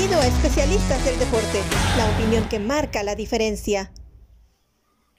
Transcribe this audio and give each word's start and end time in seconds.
Bienvenido 0.00 0.22
a 0.22 0.34
Especialistas 0.34 1.04
del 1.04 1.18
Deporte, 1.18 1.60
la 1.98 2.10
opinión 2.14 2.48
que 2.48 2.58
marca 2.58 3.02
la 3.02 3.14
diferencia. 3.14 3.92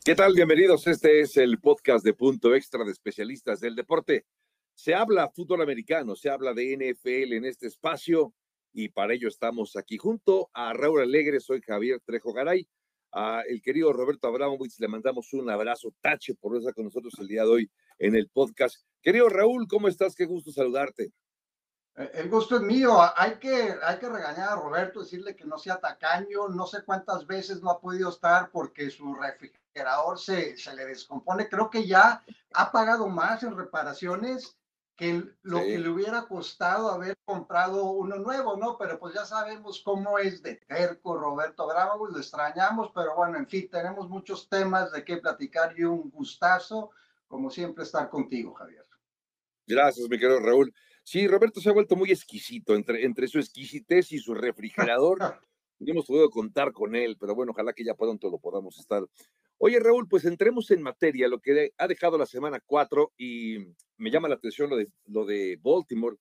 ¿Qué 0.03 0.15
tal? 0.15 0.33
Bienvenidos. 0.33 0.87
Este 0.87 1.21
es 1.21 1.37
el 1.37 1.59
podcast 1.59 2.03
de 2.03 2.15
Punto 2.15 2.55
Extra 2.55 2.83
de 2.83 2.91
Especialistas 2.91 3.59
del 3.59 3.75
Deporte. 3.75 4.25
Se 4.73 4.95
habla 4.95 5.29
fútbol 5.29 5.61
americano, 5.61 6.15
se 6.15 6.31
habla 6.31 6.55
de 6.55 6.75
NFL 6.75 7.33
en 7.33 7.45
este 7.45 7.67
espacio 7.67 8.33
y 8.73 8.89
para 8.89 9.13
ello 9.13 9.27
estamos 9.27 9.75
aquí 9.75 9.97
junto 9.97 10.49
a 10.51 10.73
Raúl 10.73 11.01
Alegre. 11.01 11.41
Soy 11.41 11.61
Javier 11.61 12.01
Trejo 12.03 12.33
Garay. 12.33 12.67
A 13.11 13.43
el 13.47 13.61
querido 13.61 13.93
Roberto 13.93 14.29
Abramovich 14.29 14.79
le 14.79 14.87
mandamos 14.87 15.31
un 15.33 15.47
abrazo, 15.51 15.93
tache 16.01 16.33
por 16.33 16.57
estar 16.57 16.73
con 16.73 16.85
nosotros 16.85 17.13
el 17.19 17.27
día 17.27 17.43
de 17.43 17.49
hoy 17.49 17.71
en 17.99 18.15
el 18.15 18.29
podcast. 18.29 18.77
Querido 19.03 19.29
Raúl, 19.29 19.67
¿cómo 19.67 19.87
estás? 19.87 20.15
Qué 20.15 20.25
gusto 20.25 20.51
saludarte. 20.51 21.11
Eh, 21.95 22.11
el 22.15 22.29
gusto 22.29 22.55
es 22.57 22.61
mío. 22.61 22.97
Hay 23.15 23.35
que, 23.35 23.75
hay 23.83 23.97
que 23.99 24.09
regañar 24.09 24.49
a 24.49 24.55
Roberto, 24.55 25.01
decirle 25.01 25.35
que 25.35 25.45
no 25.45 25.57
sea 25.57 25.79
tacaño. 25.79 26.47
No 26.49 26.65
sé 26.65 26.83
cuántas 26.83 27.25
veces 27.27 27.61
no 27.61 27.69
ha 27.71 27.79
podido 27.79 28.09
estar 28.09 28.49
porque 28.51 28.89
su 28.89 29.13
refrigerador 29.13 30.19
se, 30.19 30.57
se 30.57 30.75
le 30.75 30.85
descompone. 30.85 31.49
Creo 31.49 31.69
que 31.69 31.85
ya 31.85 32.23
ha 32.53 32.71
pagado 32.71 33.07
más 33.07 33.43
en 33.43 33.57
reparaciones 33.57 34.57
que 35.01 35.23
lo 35.41 35.57
que 35.57 35.79
le 35.79 35.89
hubiera 35.89 36.27
costado 36.27 36.91
haber 36.91 37.17
comprado 37.25 37.85
uno 37.85 38.17
nuevo, 38.17 38.55
¿no? 38.55 38.77
Pero 38.77 38.99
pues 38.99 39.15
ya 39.15 39.25
sabemos 39.25 39.81
cómo 39.83 40.19
es 40.19 40.43
de 40.43 40.57
terco 40.67 41.17
Roberto 41.17 41.65
Bravo, 41.67 42.07
lo 42.07 42.19
extrañamos, 42.19 42.91
pero 42.93 43.15
bueno, 43.15 43.39
en 43.39 43.47
fin, 43.47 43.67
tenemos 43.67 44.07
muchos 44.09 44.47
temas 44.47 44.91
de 44.91 45.03
qué 45.03 45.17
platicar 45.17 45.73
y 45.75 45.85
un 45.85 46.11
gustazo, 46.11 46.91
como 47.27 47.49
siempre, 47.49 47.83
estar 47.83 48.09
contigo, 48.09 48.53
Javier. 48.53 48.85
Gracias, 49.65 50.07
mi 50.07 50.19
querido 50.19 50.39
Raúl. 50.39 50.71
Sí, 51.03 51.27
Roberto 51.27 51.59
se 51.59 51.69
ha 51.69 51.73
vuelto 51.73 51.95
muy 51.95 52.11
exquisito 52.11 52.75
entre, 52.75 53.05
entre 53.05 53.27
su 53.27 53.39
exquisitez 53.39 54.11
y 54.11 54.19
su 54.19 54.33
refrigerador. 54.33 55.19
no 55.79 55.91
hemos 55.91 56.05
podido 56.05 56.29
contar 56.29 56.71
con 56.71 56.95
él, 56.95 57.17
pero 57.19 57.33
bueno, 57.35 57.51
ojalá 57.51 57.73
que 57.73 57.83
ya 57.83 57.95
pronto 57.95 58.29
lo 58.29 58.39
podamos 58.39 58.77
estar. 58.79 59.03
Oye, 59.57 59.79
Raúl, 59.79 60.07
pues 60.07 60.25
entremos 60.25 60.71
en 60.71 60.81
materia, 60.81 61.27
lo 61.27 61.39
que 61.39 61.71
ha 61.77 61.87
dejado 61.87 62.17
la 62.17 62.25
semana 62.25 62.59
4 62.65 63.13
y 63.17 63.57
me 63.97 64.09
llama 64.09 64.27
la 64.27 64.35
atención 64.35 64.69
lo 64.69 64.77
de, 64.77 64.87
lo 65.05 65.25
de 65.25 65.59
Baltimore. 65.61 66.17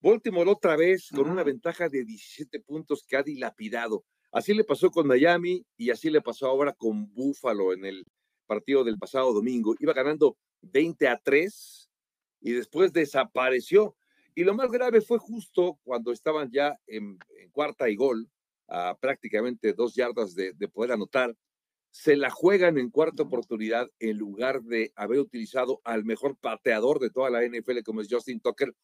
Baltimore 0.00 0.50
otra 0.50 0.76
vez 0.76 1.08
con 1.14 1.28
una 1.28 1.42
ventaja 1.42 1.88
de 1.88 2.04
17 2.04 2.60
puntos 2.60 3.04
que 3.06 3.16
ha 3.16 3.22
dilapidado. 3.22 4.04
Así 4.30 4.54
le 4.54 4.64
pasó 4.64 4.90
con 4.90 5.06
Miami 5.06 5.64
y 5.76 5.90
así 5.90 6.10
le 6.10 6.20
pasó 6.20 6.46
ahora 6.46 6.72
con 6.72 7.12
Buffalo 7.12 7.72
en 7.72 7.84
el 7.86 8.04
partido 8.46 8.84
del 8.84 8.98
pasado 8.98 9.32
domingo. 9.32 9.74
Iba 9.80 9.92
ganando 9.92 10.36
20 10.62 11.08
a 11.08 11.18
3 11.18 11.90
y 12.42 12.52
después 12.52 12.92
desapareció. 12.92 13.96
Y 14.36 14.44
lo 14.44 14.54
más 14.54 14.70
grave 14.70 15.00
fue 15.00 15.18
justo 15.18 15.80
cuando 15.82 16.12
estaban 16.12 16.50
ya 16.50 16.78
en, 16.86 17.18
cuarta 17.52 17.88
y 17.88 17.96
gol, 17.96 18.28
a 18.68 18.94
prácticamente 19.00 19.72
dos 19.72 19.94
yardas 19.94 20.34
de, 20.34 20.52
poder 20.68 20.92
anotar, 20.92 21.34
se 21.90 22.16
la 22.16 22.28
juegan 22.28 22.76
en 22.76 22.90
cuarta 22.90 23.22
oportunidad 23.22 23.88
en 23.98 24.18
lugar 24.18 24.60
de 24.62 24.92
haber 24.94 25.20
utilizado 25.20 25.80
al 25.84 26.04
mejor 26.04 26.36
pateador 26.36 26.98
de 26.98 27.08
toda 27.08 27.30
la 27.30 27.46
NFL 27.46 27.78
como 27.82 28.02
es 28.02 28.08
Justin 28.10 28.40
Tucker, 28.40 28.74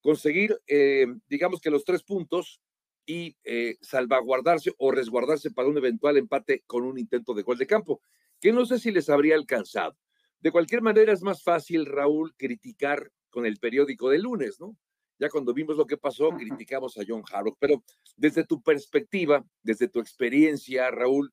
conseguir, 0.00 0.60
eh, 0.66 1.06
digamos 1.28 1.60
que 1.60 1.70
los 1.70 1.84
tres 1.84 2.02
puntos 2.02 2.60
y 3.06 3.36
eh, 3.44 3.76
salvaguardarse 3.82 4.74
o 4.76 4.90
resguardarse 4.90 5.52
para 5.52 5.68
un 5.68 5.78
eventual 5.78 6.16
empate 6.16 6.64
con 6.66 6.82
un 6.82 6.98
intento 6.98 7.32
de 7.32 7.42
gol 7.42 7.58
de 7.58 7.68
campo, 7.68 8.00
que 8.40 8.52
no 8.52 8.66
sé 8.66 8.80
si 8.80 8.90
les 8.90 9.08
habría 9.08 9.36
alcanzado. 9.36 9.96
De 10.40 10.50
cualquier 10.50 10.82
manera 10.82 11.12
es 11.12 11.22
más 11.22 11.44
fácil, 11.44 11.86
Raúl, 11.86 12.34
criticar 12.36 13.12
con 13.30 13.46
el 13.46 13.58
periódico 13.58 14.10
de 14.10 14.18
lunes, 14.18 14.58
¿no? 14.58 14.76
Ya 15.18 15.30
cuando 15.30 15.54
vimos 15.54 15.76
lo 15.76 15.86
que 15.86 15.96
pasó, 15.96 16.30
criticamos 16.30 16.98
a 16.98 17.02
John 17.06 17.22
Harbaugh, 17.30 17.56
pero 17.58 17.82
desde 18.16 18.44
tu 18.44 18.62
perspectiva, 18.62 19.44
desde 19.62 19.88
tu 19.88 20.00
experiencia, 20.00 20.90
Raúl, 20.90 21.32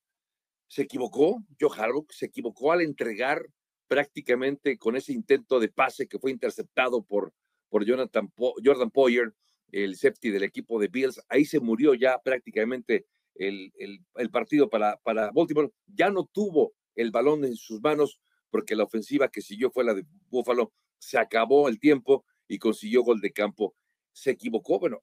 ¿se 0.68 0.84
equivocó 0.84 1.44
John 1.60 1.72
Harbaugh? 1.78 2.08
¿Se 2.10 2.28
equivocó 2.28 2.72
al 2.72 2.82
entregar 2.82 3.46
prácticamente 3.88 4.78
con 4.78 4.96
ese 4.96 5.12
intento 5.12 5.60
de 5.60 5.70
pase 5.70 6.08
que 6.08 6.18
fue 6.18 6.32
interceptado 6.32 7.04
por, 7.04 7.34
por 7.70 7.84
Jonathan 7.84 8.32
Jordan 8.38 8.90
Poyer, 8.90 9.34
el 9.72 9.96
safety 9.98 10.30
del 10.30 10.44
equipo 10.44 10.80
de 10.80 10.88
Bills? 10.88 11.22
Ahí 11.28 11.44
se 11.44 11.60
murió 11.60 11.94
ya 11.94 12.20
prácticamente 12.24 13.06
el, 13.36 13.74
el, 13.76 14.30
partido 14.30 14.70
para, 14.70 14.98
para 15.04 15.32
Baltimore. 15.32 15.72
Ya 15.88 16.10
no 16.10 16.26
tuvo 16.26 16.74
el 16.96 17.12
balón 17.12 17.44
en 17.44 17.56
sus 17.56 17.82
manos 17.82 18.22
porque 18.50 18.76
la 18.76 18.84
ofensiva 18.84 19.30
que 19.30 19.42
siguió 19.42 19.72
fue 19.72 19.84
la 19.84 19.94
de 19.94 20.06
Buffalo. 20.30 20.72
Se 21.00 21.18
acabó 21.18 21.68
el 21.68 21.80
tiempo 21.80 22.24
y 22.54 22.60
consiguió 22.60 23.04
gol 23.04 23.20
de 23.20 23.34
campo. 23.34 23.76
¿Se 24.12 24.32
equivocó? 24.32 24.80
Bueno, 24.80 25.02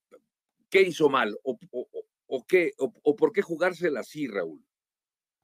¿qué 0.69 0.83
hizo 0.83 1.09
mal? 1.09 1.37
¿O, 1.43 1.59
o, 2.28 2.47
qué? 2.47 2.72
O, 2.78 3.16
por 3.16 3.33
qué 3.33 3.43
jugársela 3.43 4.00
así, 4.00 4.28
Raúl? 4.28 4.65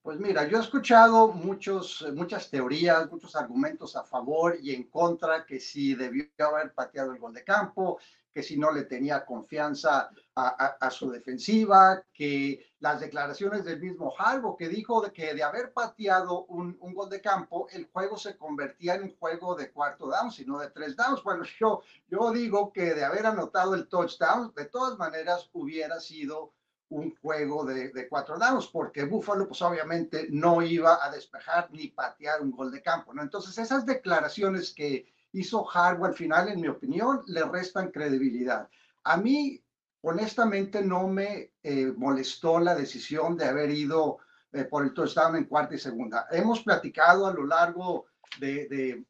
Pues 0.03 0.21
mira, 0.21 0.47
yo 0.47 0.59
he 0.59 0.61
escuchado 0.61 1.33
muchos, 1.33 2.07
muchas 2.15 2.49
teorías, 2.49 3.11
muchos 3.11 3.35
argumentos 3.35 3.97
a 3.97 4.05
favor 4.05 4.57
y 4.63 4.73
en 4.73 4.85
contra, 4.85 5.45
que 5.45 5.59
si 5.59 5.97
debió 5.97 6.29
haber 6.39 6.73
pateado 6.73 7.13
el 7.13 7.19
gol 7.19 7.35
de 7.35 7.43
campo, 7.43 7.99
que 8.37 8.43
si 8.43 8.59
no 8.59 8.71
le 8.71 8.85
tenía 8.85 9.25
confianza 9.25 10.11
a, 10.35 10.91
su 10.91 11.11
defensiva, 11.11 12.03
que 12.13 12.67
las 12.81 13.01
declaraciones 13.01 13.65
del 13.65 13.81
mismo 13.81 14.13
Halvo, 14.19 14.59
que 14.59 14.69
dijo 14.69 15.01
de 15.01 15.11
que 15.11 15.33
de 15.33 15.43
haber 15.43 15.73
pateado 15.73 16.45
un, 16.45 16.77
gol 16.79 17.09
de 17.09 17.23
campo, 17.23 17.67
el 17.71 17.87
juego 17.87 18.19
se 18.19 18.37
convertía 18.37 18.97
en 18.97 19.05
un 19.05 19.17
juego 19.17 19.55
de 19.55 19.71
cuarto 19.71 20.09
down, 20.09 20.31
sino 20.31 20.59
de 20.59 20.69
tres 20.69 20.95
downs. 20.95 21.23
Bueno, 21.23 21.45
yo, 21.59 21.81
yo 22.11 22.31
digo 22.31 22.75
que 22.75 22.93
de 22.93 23.07
haber 23.07 23.25
anotado 23.25 23.75
el 23.75 23.89
touchdown, 23.89 24.53
de 24.55 24.67
todas 24.67 24.99
maneras 24.99 25.49
hubiera 25.55 25.99
sido 25.99 26.53
un 26.91 27.17
juego 27.23 27.65
de, 27.65 27.89
de, 27.89 28.07
cuatro 28.07 28.39
downs, 28.39 28.67
porque 28.67 29.05
Buffalo 29.05 29.49
pues 29.49 29.63
obviamente 29.63 30.27
no 30.29 30.61
iba 30.61 31.03
a 31.03 31.11
despejar 31.11 31.71
ni 31.73 31.89
patear 31.89 32.43
un 32.43 32.51
gol 32.51 32.71
de 32.71 32.83
campo, 32.83 33.15
¿no? 33.15 33.23
Entonces 33.23 33.57
esas 33.57 33.87
declaraciones 33.87 34.75
que 34.75 35.07
hizo 35.37 35.67
Harbaugh 35.69 36.07
al 36.07 36.15
final, 36.15 36.49
en 36.49 36.61
mi 36.61 36.69
opinión, 36.69 37.23
le 37.27 37.45
restan 37.45 37.91
credibilidad. 37.91 38.69
A 39.05 39.17
mí, 39.17 39.63
honestamente, 40.03 40.83
no 40.83 41.07
me 41.09 41.53
eh, 41.63 41.93
molestó 41.97 42.59
la 42.59 42.75
decisión 42.75 43.37
de 43.37 43.45
haber 43.45 43.71
ido 43.71 44.19
eh, 44.53 44.65
por 44.65 44.85
el 44.85 44.95
touchdown 44.95 45.37
en 45.37 45.45
cuarta 45.45 45.75
y 45.75 45.79
segunda. 45.79 46.27
Hemos 46.31 46.63
platicado 46.63 47.27
a 47.27 47.33
lo 47.33 47.47
largo 47.47 48.07
de, 48.41 49.05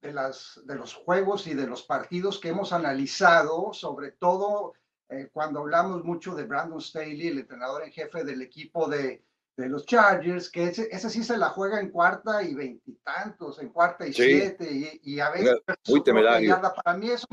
de, 0.00 0.12
las, 0.12 0.60
de 0.64 0.74
los 0.74 0.94
juegos 0.94 1.46
y 1.46 1.54
de 1.54 1.66
los 1.66 1.82
partidos 1.82 2.40
que 2.40 2.48
hemos 2.48 2.72
analizado, 2.72 3.72
sobre 3.72 4.12
todo 4.12 4.74
eh, 5.08 5.28
cuando 5.32 5.60
hablamos 5.60 6.04
mucho 6.04 6.34
de 6.34 6.44
Brandon 6.44 6.80
Staley, 6.80 7.28
el 7.28 7.38
entrenador 7.38 7.84
en 7.84 7.92
jefe 7.92 8.24
del 8.24 8.42
equipo 8.42 8.88
de, 8.88 9.22
de 9.56 9.68
los 9.68 9.84
Chargers, 9.84 10.50
que 10.50 10.64
ese, 10.64 10.88
ese, 10.90 11.10
sí 11.10 11.22
se 11.22 11.36
la 11.36 11.50
juega 11.50 11.78
en 11.78 11.90
cuarta 11.90 12.42
y 12.42 12.54
veintitantos, 12.54 13.60
en 13.60 13.68
cuarta 13.68 14.06
y 14.06 14.12
siete, 14.12 15.00
y, 15.02 15.20
a 15.20 15.30
veces... 15.30 15.60
Muy 15.88 16.02
temerario. 16.02 16.60
Para 16.84 16.96
mí 16.96 17.10
eso 17.10 17.26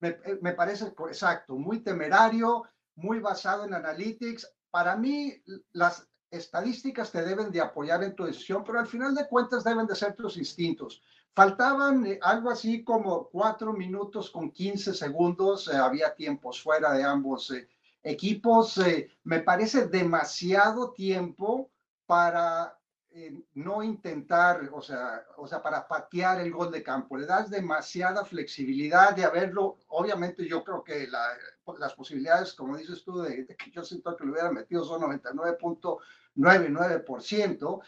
me, 0.00 0.16
me, 0.40 0.52
parece 0.52 0.92
exacto, 1.08 1.56
muy 1.56 1.80
temerario, 1.80 2.64
muy 2.96 3.20
basado 3.20 3.64
en 3.64 3.74
analytics. 3.74 4.52
Para 4.70 4.96
mí 4.96 5.40
las 5.72 6.08
estadísticas 6.30 7.12
te 7.12 7.22
deben 7.22 7.52
de 7.52 7.60
apoyar 7.60 8.02
en 8.02 8.16
tu 8.16 8.24
decisión, 8.24 8.64
pero 8.64 8.80
al 8.80 8.86
final 8.86 9.14
de 9.14 9.28
cuentas 9.28 9.62
deben 9.62 9.86
de 9.86 9.94
ser 9.94 10.14
tus 10.14 10.36
instintos. 10.36 11.02
Faltaban 11.34 12.04
eh, 12.06 12.18
algo 12.20 12.50
así 12.50 12.82
como 12.82 13.28
cuatro 13.28 13.72
minutos 13.72 14.30
con 14.30 14.50
quince 14.50 14.92
segundos, 14.92 15.68
eh, 15.68 15.76
había 15.76 16.14
tiempos 16.14 16.60
fuera 16.60 16.92
de 16.92 17.04
ambos 17.04 17.50
eh, 17.52 17.68
equipos, 18.02 18.78
eh, 18.78 19.10
me 19.24 19.40
parece 19.40 19.86
demasiado 19.86 20.92
tiempo 20.92 21.70
para 22.06 22.76
eh, 23.14 23.44
no 23.54 23.82
intentar, 23.82 24.70
o 24.72 24.80
sea, 24.80 25.22
o 25.36 25.46
sea, 25.46 25.62
para 25.62 25.86
patear 25.86 26.40
el 26.40 26.50
gol 26.50 26.72
de 26.72 26.82
campo. 26.82 27.18
Le 27.18 27.26
das 27.26 27.50
demasiada 27.50 28.24
flexibilidad 28.24 29.14
de 29.14 29.24
haberlo. 29.24 29.76
Obviamente 29.88 30.48
yo 30.48 30.64
creo 30.64 30.82
que 30.82 31.06
las 31.06 31.92
posibilidades, 31.94 32.54
como 32.54 32.74
dices 32.76 33.04
tú, 33.04 33.20
de, 33.20 33.46
que 33.46 33.70
yo 33.70 33.84
siento 33.84 34.16
que 34.16 34.24
lo 34.24 34.32
hubiera 34.32 34.50
metido 34.50 34.82
son 34.84 35.02
99.99%. 35.02 37.82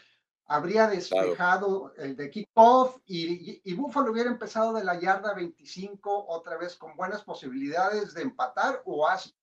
Habría 0.47 0.87
despejado 0.87 1.91
el 1.97 2.15
de 2.15 2.29
kickoff 2.29 2.99
y, 3.07 3.51
y, 3.51 3.61
y 3.63 3.73
Buffalo 3.73 4.11
hubiera 4.11 4.29
empezado 4.29 4.73
de 4.73 4.83
la 4.83 4.99
yarda 4.99 5.33
25 5.33 6.27
otra 6.27 6.55
vez 6.57 6.75
con 6.75 6.95
buenas 6.95 7.23
posibilidades 7.23 8.13
de 8.13 8.21
empatar 8.21 8.83
o 8.85 9.07
hasta 9.07 9.33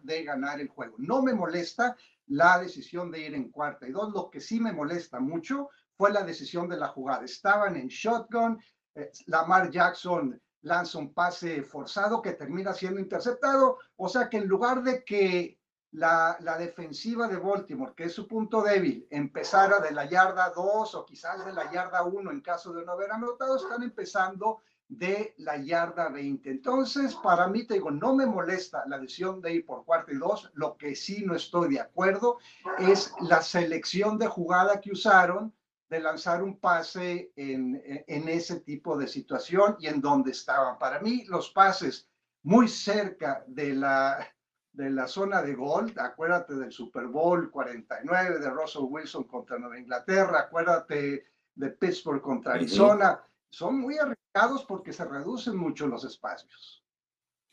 de 0.00 0.24
ganar 0.24 0.60
el 0.60 0.68
juego. 0.68 0.96
No 0.98 1.22
me 1.22 1.34
molesta 1.34 1.96
la 2.26 2.58
decisión 2.58 3.10
de 3.10 3.20
ir 3.20 3.34
en 3.34 3.50
cuarta 3.50 3.86
y 3.86 3.92
dos. 3.92 4.12
Lo 4.12 4.30
que 4.30 4.40
sí 4.40 4.60
me 4.60 4.72
molesta 4.72 5.20
mucho 5.20 5.70
fue 5.96 6.12
la 6.12 6.22
decisión 6.22 6.68
de 6.68 6.76
la 6.76 6.88
jugada. 6.88 7.24
Estaban 7.24 7.76
en 7.76 7.88
shotgun. 7.88 8.60
Eh, 8.94 9.10
Lamar 9.26 9.70
Jackson 9.70 10.40
lanza 10.62 10.98
un 10.98 11.14
pase 11.14 11.62
forzado 11.62 12.20
que 12.20 12.32
termina 12.32 12.72
siendo 12.72 13.00
interceptado. 13.00 13.78
O 13.96 14.08
sea 14.08 14.28
que 14.28 14.38
en 14.38 14.46
lugar 14.46 14.82
de 14.82 15.04
que 15.04 15.58
la, 15.92 16.36
la, 16.40 16.58
defensiva 16.58 17.28
de 17.28 17.38
Baltimore, 17.38 17.94
que 17.96 18.04
es 18.04 18.12
su 18.12 18.28
punto 18.28 18.62
débil, 18.62 19.06
empezara 19.10 19.80
de 19.80 19.92
la 19.92 20.04
yarda 20.04 20.50
2 20.50 20.94
o 20.94 21.06
quizás 21.06 21.44
de 21.46 21.52
la 21.52 21.70
yarda 21.72 22.02
1 22.02 22.30
en 22.30 22.40
caso 22.42 22.74
de 22.74 22.84
no 22.84 22.92
haber 22.92 23.10
anotado, 23.10 23.56
están 23.56 23.82
empezando 23.82 24.60
de 24.88 25.34
la 25.36 25.58
yarda 25.58 26.08
20. 26.08 26.50
Entonces, 26.50 27.14
para 27.16 27.46
mí, 27.46 27.64
te 27.64 27.74
digo, 27.74 27.90
no 27.90 28.14
me 28.14 28.26
molesta 28.26 28.84
la 28.86 28.98
decisión 28.98 29.40
de 29.40 29.54
ir 29.54 29.66
por 29.66 29.84
cuarto 29.84 30.12
y 30.12 30.16
dos. 30.16 30.50
Lo 30.54 30.76
que 30.76 30.94
sí 30.94 31.24
no 31.24 31.34
estoy 31.34 31.74
de 31.74 31.80
acuerdo 31.80 32.38
es 32.78 33.12
la 33.20 33.42
selección 33.42 34.18
de 34.18 34.26
jugada 34.26 34.80
que 34.80 34.92
usaron 34.92 35.52
de 35.90 36.00
lanzar 36.00 36.42
un 36.42 36.58
pase 36.58 37.32
en, 37.36 37.82
en 37.84 38.28
ese 38.28 38.60
tipo 38.60 38.98
de 38.98 39.08
situación 39.08 39.76
y 39.78 39.86
en 39.86 40.00
donde 40.00 40.32
estaban. 40.32 40.78
Para 40.78 41.00
mí, 41.00 41.24
los 41.26 41.50
pases 41.50 42.08
muy 42.42 42.68
cerca 42.68 43.44
de 43.46 43.74
la, 43.74 44.26
de 44.72 44.90
la 44.90 45.06
zona 45.06 45.42
de 45.42 45.54
gol, 45.54 45.92
acuérdate 45.96 46.54
del 46.54 46.72
Super 46.72 47.06
Bowl 47.06 47.50
49 47.50 48.38
de 48.38 48.50
Russell 48.50 48.86
Wilson 48.88 49.24
contra 49.24 49.58
Nueva 49.58 49.78
Inglaterra, 49.78 50.40
acuérdate 50.40 51.26
de 51.54 51.70
Pittsburgh 51.70 52.22
contra 52.22 52.54
Arizona, 52.54 53.20
son 53.50 53.80
muy 53.80 53.94
arriesgados 53.94 54.27
porque 54.66 54.92
se 54.92 55.04
reducen 55.04 55.56
mucho 55.56 55.86
los 55.86 56.04
espacios. 56.04 56.84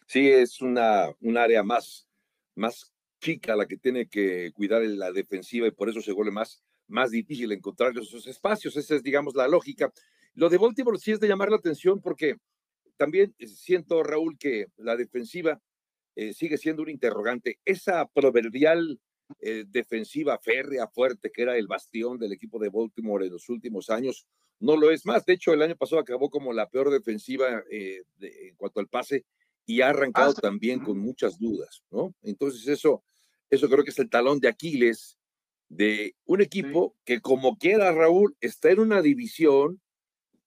Sí, 0.07 0.29
es 0.29 0.61
una, 0.61 1.07
un 1.21 1.37
área 1.37 1.63
más, 1.63 2.07
más 2.55 2.93
chica 3.19 3.55
la 3.55 3.65
que 3.65 3.77
tiene 3.77 4.07
que 4.07 4.51
cuidar 4.53 4.83
en 4.83 4.99
la 4.99 5.11
defensiva 5.11 5.67
y 5.67 5.71
por 5.71 5.89
eso 5.89 6.01
se 6.01 6.11
vuelve 6.11 6.31
más, 6.31 6.63
más 6.87 7.11
difícil 7.11 7.51
encontrar 7.51 7.97
esos 7.97 8.27
espacios. 8.27 8.77
Esa 8.77 8.95
es, 8.95 9.03
digamos, 9.03 9.35
la 9.35 9.47
lógica. 9.47 9.91
Lo 10.33 10.49
de 10.49 10.57
Baltimore 10.57 10.99
sí 10.99 11.11
es 11.11 11.19
de 11.19 11.27
llamar 11.27 11.49
la 11.49 11.57
atención 11.57 12.01
porque 12.01 12.37
también 12.97 13.35
siento, 13.39 14.03
Raúl, 14.03 14.37
que 14.37 14.67
la 14.77 14.95
defensiva 14.95 15.61
eh, 16.15 16.33
sigue 16.33 16.57
siendo 16.57 16.83
un 16.83 16.89
interrogante. 16.89 17.59
Esa 17.65 18.05
proverbial 18.07 18.99
eh, 19.39 19.65
defensiva 19.67 20.37
férrea, 20.39 20.87
fuerte, 20.87 21.31
que 21.31 21.41
era 21.41 21.57
el 21.57 21.67
bastión 21.67 22.19
del 22.19 22.33
equipo 22.33 22.59
de 22.59 22.69
Baltimore 22.69 23.25
en 23.25 23.33
los 23.33 23.49
últimos 23.49 23.89
años, 23.89 24.27
no 24.59 24.77
lo 24.77 24.91
es 24.91 25.05
más. 25.05 25.25
De 25.25 25.33
hecho, 25.33 25.53
el 25.53 25.61
año 25.61 25.75
pasado 25.75 26.01
acabó 26.01 26.29
como 26.29 26.53
la 26.53 26.69
peor 26.69 26.89
defensiva 26.89 27.63
eh, 27.69 28.03
en 28.19 28.55
cuanto 28.55 28.79
al 28.79 28.87
pase 28.87 29.25
y 29.65 29.81
ha 29.81 29.89
arrancado 29.89 30.33
ah, 30.37 30.41
también 30.41 30.79
con 30.79 30.97
muchas 30.99 31.39
dudas, 31.39 31.83
¿no? 31.89 32.13
Entonces 32.21 32.67
eso, 32.67 33.03
eso 33.49 33.67
creo 33.69 33.83
que 33.83 33.89
es 33.89 33.99
el 33.99 34.09
talón 34.09 34.39
de 34.39 34.47
Aquiles 34.47 35.17
de 35.69 36.15
un 36.25 36.41
equipo 36.41 36.95
que 37.03 37.21
como 37.21 37.57
quiera 37.57 37.91
Raúl 37.91 38.35
está 38.39 38.69
en 38.69 38.79
una 38.79 39.01
división 39.01 39.81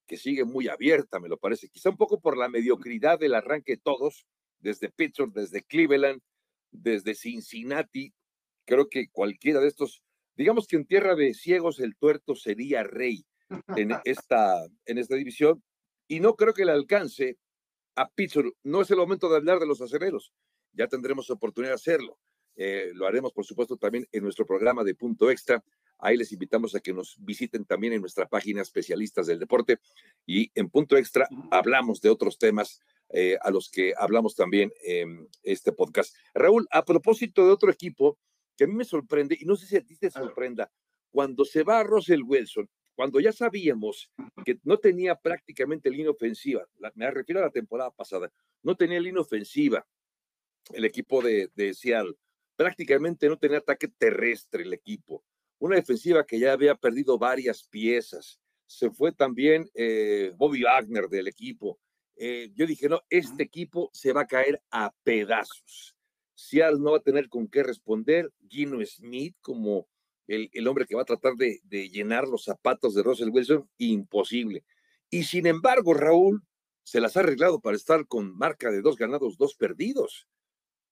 que 0.06 0.16
sigue 0.16 0.44
muy 0.44 0.68
abierta, 0.68 1.20
me 1.20 1.28
lo 1.28 1.36
parece, 1.36 1.68
quizá 1.68 1.90
un 1.90 1.96
poco 1.96 2.20
por 2.20 2.36
la 2.36 2.48
mediocridad 2.48 3.18
del 3.18 3.34
arranque 3.34 3.72
de 3.72 3.82
todos, 3.82 4.26
desde 4.60 4.90
Pittsburgh, 4.90 5.32
desde 5.32 5.62
Cleveland, 5.62 6.22
desde 6.70 7.14
Cincinnati, 7.14 8.14
creo 8.64 8.88
que 8.88 9.08
cualquiera 9.10 9.60
de 9.60 9.68
estos, 9.68 10.02
digamos 10.34 10.66
que 10.66 10.76
en 10.76 10.86
tierra 10.86 11.14
de 11.14 11.34
ciegos 11.34 11.78
el 11.80 11.96
tuerto 11.96 12.34
sería 12.34 12.84
rey 12.84 13.26
en 13.76 13.92
esta, 14.04 14.66
en 14.86 14.98
esta 14.98 15.16
división, 15.16 15.62
y 16.06 16.20
no 16.20 16.34
creo 16.36 16.54
que 16.54 16.64
le 16.64 16.72
alcance 16.72 17.38
a 17.94 18.08
Pittsburgh. 18.08 18.54
No 18.62 18.80
es 18.80 18.90
el 18.90 18.96
momento 18.98 19.28
de 19.28 19.36
hablar 19.36 19.58
de 19.58 19.66
los 19.66 19.80
aceleros, 19.80 20.32
ya 20.72 20.86
tendremos 20.86 21.30
oportunidad 21.30 21.72
de 21.72 21.76
hacerlo. 21.76 22.18
Eh, 22.56 22.90
lo 22.94 23.06
haremos, 23.06 23.32
por 23.32 23.44
supuesto, 23.44 23.76
también 23.76 24.06
en 24.10 24.24
nuestro 24.24 24.44
programa 24.44 24.82
de 24.82 24.94
Punto 24.94 25.30
Extra. 25.30 25.62
Ahí 25.98 26.16
les 26.16 26.32
invitamos 26.32 26.74
a 26.74 26.80
que 26.80 26.92
nos 26.92 27.16
visiten 27.20 27.64
también 27.64 27.92
en 27.92 28.00
nuestra 28.00 28.26
página 28.26 28.62
especialistas 28.62 29.26
del 29.26 29.38
deporte 29.38 29.78
y 30.26 30.50
en 30.54 30.68
Punto 30.68 30.96
Extra 30.96 31.28
hablamos 31.50 32.00
de 32.00 32.10
otros 32.10 32.38
temas 32.38 32.80
eh, 33.10 33.36
a 33.40 33.50
los 33.50 33.70
que 33.70 33.94
hablamos 33.96 34.34
también 34.34 34.72
en 34.82 35.28
este 35.42 35.72
podcast. 35.72 36.14
Raúl, 36.34 36.66
a 36.70 36.84
propósito 36.84 37.44
de 37.46 37.52
otro 37.52 37.70
equipo 37.70 38.18
que 38.56 38.64
a 38.64 38.66
mí 38.66 38.74
me 38.74 38.84
sorprende, 38.84 39.36
y 39.40 39.44
no 39.44 39.56
sé 39.56 39.66
si 39.66 39.76
a 39.76 39.84
ti 39.84 39.96
te 39.96 40.10
sorprenda, 40.10 40.70
cuando 41.10 41.44
se 41.44 41.62
va 41.62 41.84
Russell 41.84 42.22
Wilson, 42.22 42.68
cuando 42.98 43.20
ya 43.20 43.30
sabíamos 43.30 44.10
que 44.44 44.58
no 44.64 44.76
tenía 44.76 45.14
prácticamente 45.14 45.88
línea 45.88 46.10
ofensiva, 46.10 46.66
me 46.96 47.08
refiero 47.12 47.40
a 47.40 47.44
la 47.44 47.52
temporada 47.52 47.92
pasada, 47.92 48.28
no 48.60 48.74
tenía 48.74 48.98
línea 48.98 49.20
ofensiva 49.20 49.86
el 50.72 50.84
equipo 50.84 51.22
de, 51.22 51.48
de 51.54 51.74
Seattle, 51.74 52.16
prácticamente 52.56 53.28
no 53.28 53.38
tenía 53.38 53.58
ataque 53.58 53.86
terrestre 53.86 54.64
el 54.64 54.72
equipo, 54.72 55.22
una 55.60 55.76
defensiva 55.76 56.26
que 56.26 56.40
ya 56.40 56.52
había 56.52 56.74
perdido 56.74 57.16
varias 57.16 57.62
piezas, 57.62 58.40
se 58.66 58.90
fue 58.90 59.12
también 59.12 59.70
eh, 59.74 60.32
Bobby 60.36 60.64
Wagner 60.64 61.08
del 61.08 61.28
equipo. 61.28 61.78
Eh, 62.16 62.50
yo 62.56 62.66
dije, 62.66 62.88
no, 62.88 63.00
este 63.10 63.44
equipo 63.44 63.90
se 63.92 64.12
va 64.12 64.22
a 64.22 64.26
caer 64.26 64.60
a 64.72 64.92
pedazos. 65.04 65.94
Seattle 66.34 66.80
no 66.80 66.90
va 66.90 66.96
a 66.96 67.02
tener 67.02 67.28
con 67.28 67.46
qué 67.46 67.62
responder. 67.62 68.32
Gino 68.48 68.84
Smith 68.84 69.36
como 69.40 69.86
el, 70.28 70.50
el 70.52 70.68
hombre 70.68 70.86
que 70.86 70.94
va 70.94 71.02
a 71.02 71.06
tratar 71.06 71.34
de, 71.34 71.60
de, 71.64 71.88
llenar 71.88 72.28
los 72.28 72.44
zapatos 72.44 72.94
de 72.94 73.02
Russell 73.02 73.30
Wilson, 73.30 73.68
imposible. 73.78 74.64
Y 75.10 75.24
sin 75.24 75.46
embargo, 75.46 75.94
Raúl 75.94 76.42
se 76.84 77.00
las 77.00 77.16
ha 77.16 77.20
arreglado 77.20 77.60
para 77.60 77.76
estar 77.76 78.06
con 78.06 78.36
marca 78.36 78.70
de 78.70 78.82
dos 78.82 78.96
ganados, 78.96 79.36
dos 79.36 79.54
perdidos. 79.54 80.28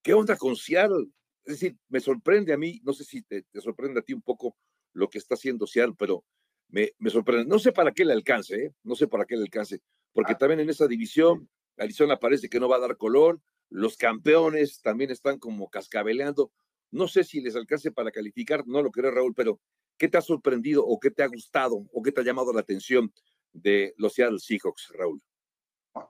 ¿Qué 0.03 0.15
onda 0.15 0.37
con 0.37 0.57
Seattle? 0.57 1.07
Es 1.45 1.61
decir, 1.61 1.77
me 1.89 2.01
sorprende 2.01 2.53
a 2.53 2.59
mí, 2.59 2.81
no 2.83 2.93
sé 2.93 3.05
si 3.05 3.23
te, 3.23 3.43
te 3.43 3.61
sorprende 3.61 4.01
a 4.01 4.03
ti 4.03 4.13
un 4.13 4.23
poco 4.23 4.57
lo 4.93 5.09
que 5.09 5.19
está 5.19 5.35
haciendo 5.35 5.67
Seattle, 5.67 5.95
pero 5.99 6.25
me, 6.69 6.93
me 6.99 7.11
sorprende. 7.11 7.45
No 7.45 7.59
sé 7.59 7.73
para 7.73 7.93
qué 7.93 8.05
le 8.05 8.15
alcance, 8.15 8.57
¿eh? 8.57 8.75
no 8.83 8.97
sé 8.97 9.07
para 9.07 9.27
qué 9.27 9.37
le 9.37 9.43
alcance, 9.43 9.81
porque 10.13 10.33
ah. 10.33 10.39
también 10.39 10.61
en 10.61 10.71
esa 10.71 10.87
división 10.87 11.49
Arizona 11.77 12.19
parece 12.19 12.49
que 12.49 12.59
no 12.59 12.69
va 12.69 12.77
a 12.77 12.81
dar 12.81 12.97
color, 12.97 13.41
los 13.69 13.97
campeones 13.97 14.81
también 14.81 15.11
están 15.11 15.39
como 15.39 15.69
cascabeleando. 15.69 16.53
No 16.91 17.09
sé 17.09 17.25
si 17.25 17.41
les 17.41 17.57
alcance 17.57 17.91
para 17.91 18.11
calificar, 18.11 18.67
no 18.67 18.83
lo 18.83 18.91
creo, 18.91 19.11
Raúl, 19.11 19.35
pero 19.35 19.61
¿qué 19.99 20.09
te 20.09 20.19
ha 20.19 20.23
sorprendido 20.23 20.85
o 20.85 20.99
qué 20.99 21.11
te 21.11 21.23
ha 21.23 21.29
gustado 21.29 21.87
o 21.93 22.03
qué 22.03 22.13
te 22.13 22.21
ha 22.21 22.25
llamado 22.25 22.53
la 22.53 22.61
atención 22.61 23.13
de 23.53 23.95
los 23.97 24.15
Seattle 24.15 24.39
Seahawks, 24.39 24.93
Raúl? 24.95 25.23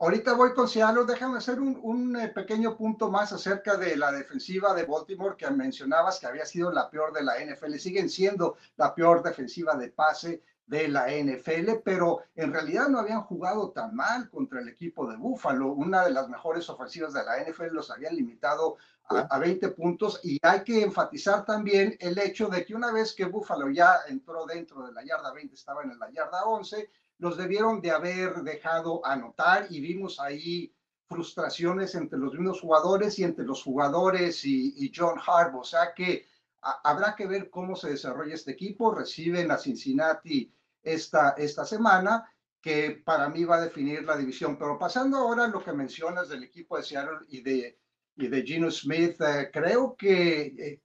Ahorita 0.01 0.35
voy 0.35 0.53
con 0.53 0.69
Seattle. 0.69 1.05
Déjame 1.07 1.39
hacer 1.39 1.61
un, 1.61 2.17
eh, 2.17 2.29
pequeño 2.29 2.77
punto 2.77 3.09
más 3.09 3.33
acerca 3.33 3.77
de 3.77 3.97
la 3.97 4.11
defensiva 4.11 4.75
de 4.75 4.85
Baltimore 4.85 5.37
que 5.37 5.49
mencionabas 5.51 6.19
que 6.19 6.27
había 6.27 6.45
sido 6.45 6.73
la 6.73 6.91
peor 6.91 7.13
de 7.13 7.23
la 7.23 7.39
NFL. 7.39 7.79
Siguen 7.79 8.11
siendo 8.11 8.57
la 8.77 8.95
peor 8.95 9.23
defensiva 9.23 9.77
de 9.77 9.91
pase 9.91 10.43
de 10.67 10.89
la 10.89 11.07
NFL, 11.07 11.81
pero 11.85 12.25
en 12.35 12.53
realidad 12.53 12.89
no 12.89 12.99
habían 12.99 13.23
jugado 13.23 13.71
tan 13.71 13.95
mal 13.95 14.29
contra 14.29 14.61
el 14.61 14.69
equipo 14.69 15.07
de 15.07 15.17
Buffalo. 15.17 15.73
Una 15.73 16.05
de 16.05 16.11
las 16.11 16.29
mejores 16.29 16.69
ofensivas 16.69 17.13
de 17.13 17.25
la 17.25 17.39
NFL 17.45 17.73
los 17.73 17.91
habían 17.91 18.17
limitado 18.17 18.77
a, 19.09 19.21
a, 19.21 19.39
20 19.39 19.69
puntos 19.71 20.21
y 20.25 20.39
hay 20.43 20.65
que 20.65 20.83
enfatizar 20.83 21.45
también 21.45 21.97
el 22.01 22.19
hecho 22.19 22.49
de 22.49 22.65
que 22.65 22.75
una 22.75 22.91
vez 22.91 23.15
que 23.15 23.27
Buffalo 23.27 23.71
ya 23.71 24.01
entró 24.09 24.45
dentro 24.45 24.85
de 24.85 24.93
la 24.93 25.05
yarda 25.05 25.33
20, 25.33 25.55
estaba 25.55 25.85
en 25.85 25.97
la 25.99 26.11
yarda 26.11 26.45
11, 26.45 26.91
los 27.19 27.37
debieron 27.37 27.81
de 27.81 27.93
haber 27.93 28.43
dejado 28.43 29.07
anotar 29.07 29.67
y 29.71 29.81
vimos 29.81 30.19
ahí 30.19 30.73
frustraciones 31.09 31.95
entre 31.95 32.19
los 32.19 32.35
mismos 32.35 32.61
jugadores 32.61 33.17
y 33.21 33.25
entre 33.25 33.45
los 33.45 33.63
jugadores 33.63 34.45
y, 34.45 34.75
y 34.77 34.93
John 34.95 35.21
Harbaugh. 35.25 35.61
O 35.61 35.65
sea 35.65 35.95
que 35.95 36.27
habrá 36.85 37.15
que 37.15 37.27
ver 37.27 37.51
cómo 37.51 37.77
se 37.77 37.91
desarrolla 37.91 38.35
este 38.35 38.53
equipo. 38.53 38.95
Reciben 38.95 39.51
a 39.51 39.59
Cincinnati 39.59 40.53
esta, 40.83 41.31
esta 41.31 41.65
semana, 41.65 42.31
que 42.61 43.03
para 43.05 43.29
mí 43.29 43.45
va 43.45 43.57
a 43.57 43.61
definir 43.61 44.05
la 44.05 44.17
división. 44.17 44.59
Pero 44.59 44.79
pasando 44.79 45.17
ahora 45.17 45.45
a 45.45 45.49
lo 45.49 45.63
que 45.63 45.73
mencionas 45.73 46.29
del 46.29 46.45
equipo 46.45 46.77
de 46.77 46.83
Seattle 46.83 47.27
y 47.29 47.41
de, 47.43 47.79
y 48.17 48.29
de 48.29 48.43
Gino 48.43 48.71
Smith, 48.71 49.21
eh, 49.21 49.51
creo 49.53 49.97
que 49.97 50.47
eh, 50.59 50.83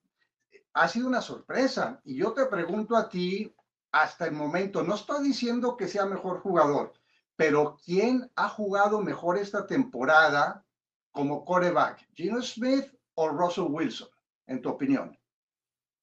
ha 0.73 0.87
sido 0.87 1.07
una 1.07 1.21
sorpresa. 1.21 1.99
Y 2.03 2.17
yo 2.17 2.33
te 2.33 2.45
pregunto 2.45 2.95
a 2.95 3.09
ti, 3.09 3.53
hasta 3.91 4.25
el 4.25 4.31
momento, 4.33 4.83
no 4.83 4.95
estoy 4.95 5.23
diciendo 5.27 5.75
que 5.75 5.87
sea 5.87 6.05
mejor 6.05 6.39
jugador, 6.39 6.93
pero 7.35 7.77
¿quién 7.83 8.31
ha 8.35 8.47
jugado 8.47 9.01
mejor 9.01 9.37
esta 9.37 9.67
temporada 9.67 10.65
como 11.11 11.43
coreback? 11.43 12.07
¿Gino 12.15 12.41
Smith 12.41 12.85
o 13.15 13.29
Russell 13.29 13.65
Wilson, 13.69 14.07
en 14.47 14.61
tu 14.61 14.69
opinión? 14.69 15.17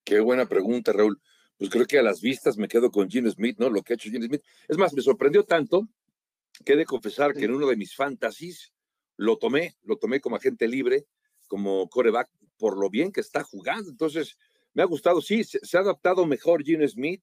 Qué 0.08 0.20
buena 0.20 0.46
pregunta, 0.46 0.90
Raúl. 0.90 1.20
Pues 1.58 1.68
creo 1.68 1.84
que 1.84 1.98
a 1.98 2.02
las 2.02 2.22
vistas 2.22 2.56
me 2.56 2.66
quedo 2.66 2.90
con 2.90 3.10
Gino 3.10 3.30
Smith, 3.30 3.58
¿no? 3.58 3.68
Lo 3.68 3.82
que 3.82 3.92
ha 3.92 3.96
hecho 3.96 4.08
Gino 4.08 4.24
Smith. 4.24 4.42
Es 4.66 4.78
más, 4.78 4.94
me 4.94 5.02
sorprendió 5.02 5.44
tanto 5.44 5.86
que 6.64 6.72
he 6.72 6.76
de 6.76 6.86
confesar 6.86 7.34
sí. 7.34 7.40
que 7.40 7.44
en 7.44 7.54
uno 7.54 7.66
de 7.66 7.76
mis 7.76 7.94
fantasies 7.94 8.72
lo 9.18 9.36
tomé, 9.36 9.76
lo 9.82 9.98
tomé 9.98 10.18
como 10.22 10.36
agente 10.36 10.66
libre, 10.66 11.04
como 11.46 11.90
coreback, 11.90 12.30
por 12.56 12.78
lo 12.78 12.88
bien 12.88 13.12
que 13.12 13.20
está 13.20 13.44
jugando. 13.44 13.90
Entonces, 13.90 14.38
me 14.72 14.82
ha 14.82 14.86
gustado, 14.86 15.20
sí, 15.20 15.44
se, 15.44 15.58
se 15.58 15.76
ha 15.76 15.80
adaptado 15.80 16.24
mejor 16.24 16.64
Gino 16.64 16.88
Smith 16.88 17.22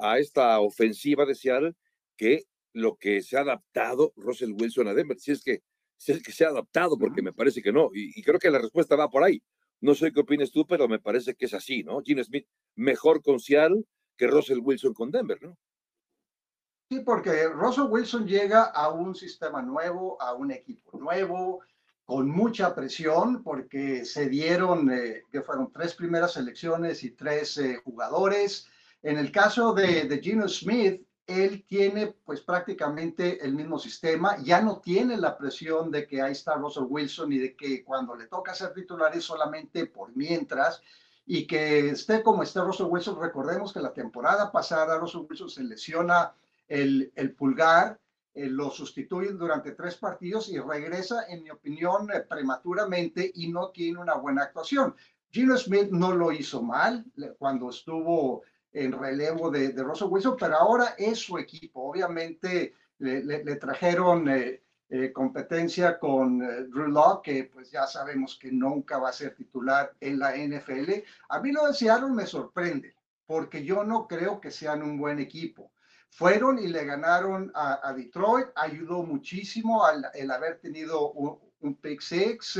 a 0.00 0.18
esta 0.18 0.58
ofensiva 0.58 1.24
de 1.24 1.36
Seattle 1.36 1.76
que 2.16 2.46
lo 2.72 2.96
que 2.96 3.22
se 3.22 3.36
ha 3.36 3.42
adaptado 3.42 4.12
Russell 4.16 4.56
Wilson 4.58 4.88
a 4.88 4.94
Denver. 4.94 5.20
Si 5.20 5.30
es 5.30 5.44
que, 5.44 5.62
si 5.96 6.10
es 6.10 6.20
que 6.20 6.32
se 6.32 6.44
ha 6.44 6.48
adaptado, 6.48 6.98
porque 6.98 7.22
me 7.22 7.32
parece 7.32 7.62
que 7.62 7.70
no. 7.70 7.90
Y, 7.94 8.18
y, 8.18 8.22
creo 8.24 8.40
que 8.40 8.50
la 8.50 8.58
respuesta 8.58 8.96
va 8.96 9.08
por 9.08 9.22
ahí. 9.22 9.40
No 9.80 9.94
sé 9.94 10.12
qué 10.12 10.20
opinas 10.20 10.50
tú, 10.50 10.66
pero 10.66 10.88
me 10.88 10.98
parece 10.98 11.34
que 11.34 11.46
es 11.46 11.54
así, 11.54 11.84
¿no? 11.84 12.00
Gene 12.04 12.24
Smith 12.24 12.46
mejor 12.74 13.22
con 13.22 13.38
Seattle 13.38 13.84
que 14.16 14.26
Russell 14.26 14.60
Wilson 14.60 14.92
con 14.94 15.10
Denver, 15.10 15.38
¿no? 15.42 15.56
Sí, 16.90 17.00
porque 17.00 17.48
Russell 17.48 17.86
Wilson 17.90 18.26
llega 18.26 18.64
a 18.64 18.90
un 18.90 19.14
sistema 19.14 19.62
nuevo, 19.62 20.20
a 20.20 20.34
un 20.34 20.50
equipo 20.50 20.98
nuevo, 20.98 21.60
con 22.04 22.30
mucha 22.30 22.74
presión, 22.74 23.42
porque 23.42 24.04
se 24.04 24.28
dieron, 24.28 24.90
eh, 24.90 25.22
que 25.30 25.42
fueron 25.42 25.70
tres 25.70 25.94
primeras 25.94 26.32
selecciones 26.32 27.04
y 27.04 27.10
tres 27.10 27.58
eh, 27.58 27.76
jugadores 27.84 28.66
en 29.02 29.18
el 29.18 29.30
caso 29.30 29.72
de, 29.72 30.04
de 30.04 30.20
Gino 30.20 30.48
Smith, 30.48 31.02
él 31.28 31.64
tiene 31.68 32.14
pues 32.24 32.40
prácticamente 32.40 33.44
el 33.44 33.54
mismo 33.54 33.78
sistema, 33.78 34.38
ya 34.42 34.62
no 34.62 34.80
tiene 34.80 35.18
la 35.18 35.36
presión 35.36 35.90
de 35.90 36.06
que 36.06 36.22
ahí 36.22 36.32
está 36.32 36.54
Russell 36.54 36.86
Wilson 36.88 37.30
y 37.32 37.38
de 37.38 37.54
que 37.54 37.84
cuando 37.84 38.16
le 38.16 38.26
toca 38.28 38.54
ser 38.54 38.72
titular 38.72 39.14
es 39.14 39.24
solamente 39.24 39.84
por 39.84 40.16
mientras 40.16 40.82
y 41.26 41.46
que 41.46 41.90
esté 41.90 42.22
como 42.22 42.42
esté 42.42 42.62
Russell 42.62 42.86
Wilson, 42.88 43.20
recordemos 43.20 43.74
que 43.74 43.80
la 43.80 43.92
temporada 43.92 44.50
pasada 44.50 44.98
Russell 44.98 45.26
Wilson 45.28 45.50
se 45.50 45.64
lesiona 45.64 46.32
el, 46.66 47.12
el 47.14 47.34
pulgar, 47.34 48.00
eh, 48.32 48.46
lo 48.46 48.70
sustituyen 48.70 49.36
durante 49.36 49.72
tres 49.72 49.96
partidos 49.96 50.48
y 50.48 50.58
regresa, 50.58 51.26
en 51.28 51.42
mi 51.42 51.50
opinión, 51.50 52.10
eh, 52.10 52.20
prematuramente 52.20 53.30
y 53.34 53.48
no 53.48 53.68
tiene 53.68 53.98
una 53.98 54.14
buena 54.14 54.44
actuación. 54.44 54.96
Gino 55.30 55.58
Smith 55.58 55.90
no 55.90 56.14
lo 56.14 56.32
hizo 56.32 56.62
mal 56.62 57.04
cuando 57.38 57.68
estuvo 57.68 58.44
en 58.72 58.92
relevo 58.92 59.50
de, 59.50 59.70
de 59.70 59.82
Russell 59.82 60.08
Wilson, 60.08 60.36
pero 60.38 60.56
ahora 60.56 60.94
es 60.98 61.18
su 61.18 61.38
equipo. 61.38 61.82
Obviamente 61.82 62.74
le, 62.98 63.56
trajeron 63.56 64.28
eh, 64.28 64.62
eh, 64.88 65.12
competencia 65.12 65.98
con 65.98 66.42
eh, 66.42 66.64
Drew 66.64 66.88
Locke, 66.88 67.22
que 67.22 67.44
pues 67.44 67.70
ya 67.70 67.86
sabemos 67.86 68.38
que 68.40 68.50
nunca 68.50 68.98
va 68.98 69.10
a 69.10 69.12
ser 69.12 69.34
titular 69.34 69.94
en 70.00 70.18
la 70.18 70.36
NFL. 70.36 70.92
A 71.28 71.40
mí 71.40 71.52
lo 71.52 71.66
de 71.66 71.74
Seattle 71.74 72.10
me 72.10 72.26
sorprende, 72.26 72.94
porque 73.26 73.64
yo 73.64 73.84
no 73.84 74.06
creo 74.06 74.40
que 74.40 74.50
sean 74.50 74.82
un 74.82 74.98
buen 74.98 75.18
equipo. 75.18 75.72
Fueron 76.10 76.58
y 76.58 76.68
le 76.68 76.84
ganaron 76.86 77.52
a, 77.54 77.92
Detroit, 77.92 78.48
ayudó 78.56 79.02
muchísimo 79.02 79.82
el 80.14 80.30
haber 80.30 80.58
tenido 80.58 81.12
un, 81.12 81.38
un 81.60 81.74
pick 81.76 82.00
six. 82.00 82.58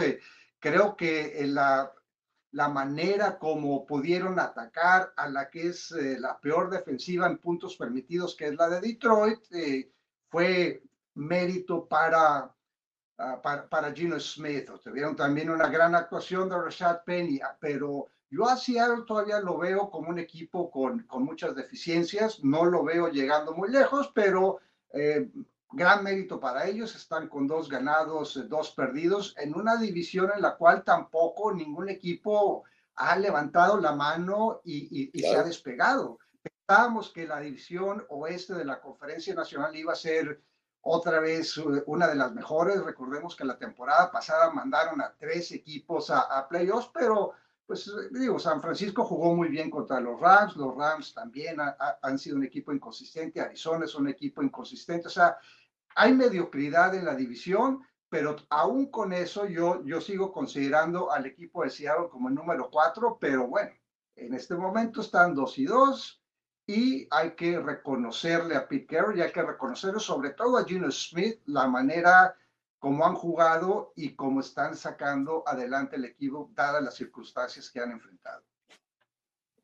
creo 0.60 0.94
que 0.94 1.40
en 1.40 1.54
la 1.54 1.90
la 2.52 2.68
manera 2.68 3.38
como 3.38 3.84
pudieron 3.84 4.38
atacar 4.38 5.12
a 5.16 5.28
la 5.28 5.50
que 5.50 5.68
es 5.68 5.92
eh, 5.92 6.18
la 6.18 6.38
peor 6.40 6.70
defensiva 6.70 7.26
en 7.26 7.38
puntos 7.38 7.76
permitidos, 7.76 8.34
que 8.36 8.48
es 8.48 8.54
la 8.54 8.68
de 8.68 8.80
Detroit, 8.80 9.40
eh, 9.52 9.92
fue 10.30 10.82
mérito 11.14 11.86
para, 11.86 12.54
ah, 13.18 13.42
para, 13.42 13.68
para, 13.68 13.92
Gino 13.92 14.18
Smith. 14.18 14.70
Tuvieron 14.82 15.14
también 15.16 15.50
una 15.50 15.68
gran 15.68 15.94
actuación 15.94 16.48
de 16.48 16.60
Rashad 16.60 17.04
Penny, 17.04 17.40
ah, 17.40 17.56
pero 17.60 18.08
yo 18.30 18.46
a 18.46 18.56
todavía 19.06 19.40
lo 19.40 19.58
veo 19.58 19.90
como 19.90 20.10
un 20.10 20.18
equipo 20.18 20.70
con, 20.70 21.04
con 21.04 21.24
muchas 21.24 21.54
deficiencias, 21.54 22.42
no 22.44 22.64
lo 22.64 22.84
veo 22.84 23.08
llegando 23.08 23.54
muy 23.54 23.70
lejos, 23.70 24.10
pero 24.14 24.58
eh, 24.92 25.28
gran 25.70 26.02
mérito 26.02 26.40
para 26.40 26.66
ellos, 26.66 26.94
están 26.96 27.28
con 27.28 27.46
dos 27.46 27.68
ganados, 27.68 28.36
eh, 28.36 28.44
dos 28.48 28.72
perdidos, 28.72 29.34
en 29.38 29.54
una 29.54 29.76
división 29.76 30.30
en 30.34 30.42
la 30.42 30.56
cual 30.56 30.84
tampoco 30.84 31.52
ningún 31.52 31.88
equipo 31.88 32.64
ha 32.94 33.16
levantado 33.16 33.78
la 33.78 33.92
mano 33.92 34.60
y, 34.64 35.10
se 35.20 35.36
ha 35.36 35.42
despegado. 35.42 36.18
Pensábamos 36.42 37.10
que 37.10 37.26
la 37.26 37.40
división 37.40 38.04
oeste 38.08 38.54
de 38.54 38.64
la 38.64 38.80
Conferencia 38.80 39.34
Nacional 39.34 39.74
iba 39.76 39.92
a 39.92 39.96
ser 39.96 40.42
otra 40.80 41.20
vez 41.20 41.56
eh, 41.58 41.62
una 41.86 42.08
de 42.08 42.16
las 42.16 42.32
mejores. 42.32 42.82
Recordemos 42.82 43.36
que 43.36 43.44
la 43.44 43.58
temporada 43.58 44.10
pasada 44.10 44.50
mandaron 44.50 45.00
a 45.00 45.14
tres 45.16 45.52
equipos 45.52 46.10
a, 46.10 46.20
a 46.20 46.48
playoffs, 46.48 46.90
pero 46.92 47.34
pues 47.68 47.92
digo, 48.12 48.38
San 48.38 48.62
Francisco 48.62 49.04
jugó 49.04 49.36
muy 49.36 49.48
bien 49.48 49.68
contra 49.68 50.00
los 50.00 50.18
Rams, 50.18 50.56
los 50.56 50.74
Rams 50.74 51.12
también 51.12 51.58
han 52.00 52.18
sido 52.18 52.36
un 52.36 52.44
equipo 52.44 52.72
inconsistente, 52.72 53.42
Arizona 53.42 53.84
es 53.84 53.94
un 53.94 54.08
equipo 54.08 54.42
inconsistente, 54.42 55.08
o 55.08 55.10
sea, 55.10 55.36
hay 55.94 56.14
mediocridad 56.14 56.94
en 56.94 57.04
la 57.04 57.14
división, 57.14 57.86
pero 58.08 58.36
aún 58.48 58.90
con 58.90 59.12
eso 59.12 59.46
yo, 59.46 59.84
yo 59.84 60.00
sigo 60.00 60.32
considerando 60.32 61.12
al 61.12 61.26
equipo 61.26 61.62
de 61.62 61.68
Seattle 61.68 62.08
como 62.08 62.30
el 62.30 62.34
número 62.36 62.70
cuatro, 62.70 63.18
pero 63.20 63.46
bueno, 63.46 63.72
en 64.16 64.32
este 64.32 64.54
momento 64.54 65.02
están 65.02 65.34
dos 65.34 65.58
y 65.58 65.66
dos 65.66 66.22
y 66.66 67.06
hay 67.10 67.32
que 67.32 67.60
reconocerle 67.60 68.56
a 68.56 68.66
Pete 68.66 68.86
Carroll 68.86 69.18
y 69.18 69.20
hay 69.20 69.30
que 69.30 69.42
reconocerle 69.42 70.00
sobre 70.00 70.30
todo 70.30 70.56
a 70.56 70.64
Gino 70.64 70.90
Smith 70.90 71.42
la 71.44 71.66
manera 71.66 72.34
cómo 72.78 73.04
han 73.04 73.14
jugado 73.14 73.92
y 73.96 74.14
cómo 74.14 74.40
están 74.40 74.76
sacando 74.76 75.42
adelante 75.46 75.96
el 75.96 76.04
equipo, 76.04 76.50
dadas 76.54 76.82
las 76.82 76.96
circunstancias 76.96 77.70
que 77.70 77.80
han 77.80 77.92
enfrentado. 77.92 78.44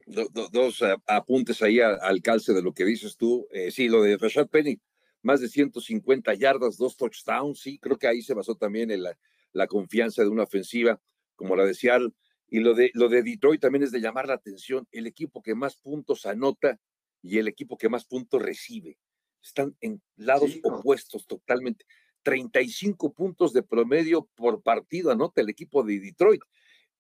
dos 0.06 0.82
eh, 0.82 0.96
apuntes 1.06 1.62
ahí 1.62 1.80
al, 1.80 2.20
calce 2.22 2.52
de 2.52 2.62
lo 2.62 2.72
que 2.72 2.84
dices 2.84 3.16
tú. 3.16 3.46
Eh, 3.50 3.70
sí, 3.70 3.88
lo 3.88 4.02
de 4.02 4.16
Rashad 4.16 4.48
Penny, 4.48 4.80
más 5.22 5.40
de 5.40 5.48
150 5.48 6.34
yardas, 6.34 6.76
dos 6.76 6.96
touchdowns, 6.96 7.60
sí, 7.60 7.78
creo 7.78 7.98
que 7.98 8.08
ahí 8.08 8.22
se 8.22 8.34
basó 8.34 8.56
también 8.56 8.90
en 8.90 9.04
la, 9.04 9.16
la 9.52 9.66
confianza 9.66 10.22
de 10.22 10.28
una 10.28 10.42
ofensiva 10.42 11.00
como 11.36 11.56
la 11.56 11.64
de 11.64 11.74
Seattle. 11.74 12.10
Y 12.48 12.60
lo 12.60 12.74
de, 12.74 12.90
lo 12.94 13.08
de 13.08 13.22
Detroit 13.22 13.60
también 13.60 13.84
es 13.84 13.90
de 13.90 14.00
llamar 14.00 14.28
la 14.28 14.34
atención, 14.34 14.86
el 14.92 15.06
equipo 15.06 15.42
que 15.42 15.54
más 15.54 15.76
puntos 15.76 16.26
anota 16.26 16.78
y 17.22 17.38
el 17.38 17.48
equipo 17.48 17.76
que 17.78 17.88
más 17.88 18.04
puntos 18.04 18.42
recibe. 18.42 18.98
Están 19.42 19.76
en 19.80 20.02
lados 20.16 20.58
opuestos 20.62 21.26
totalmente. 21.26 21.84
35 22.24 23.12
puntos 23.12 23.52
de 23.52 23.62
promedio 23.62 24.28
por 24.34 24.62
partido 24.62 25.12
anota 25.12 25.40
el 25.40 25.50
equipo 25.50 25.84
de 25.84 26.00
Detroit. 26.00 26.42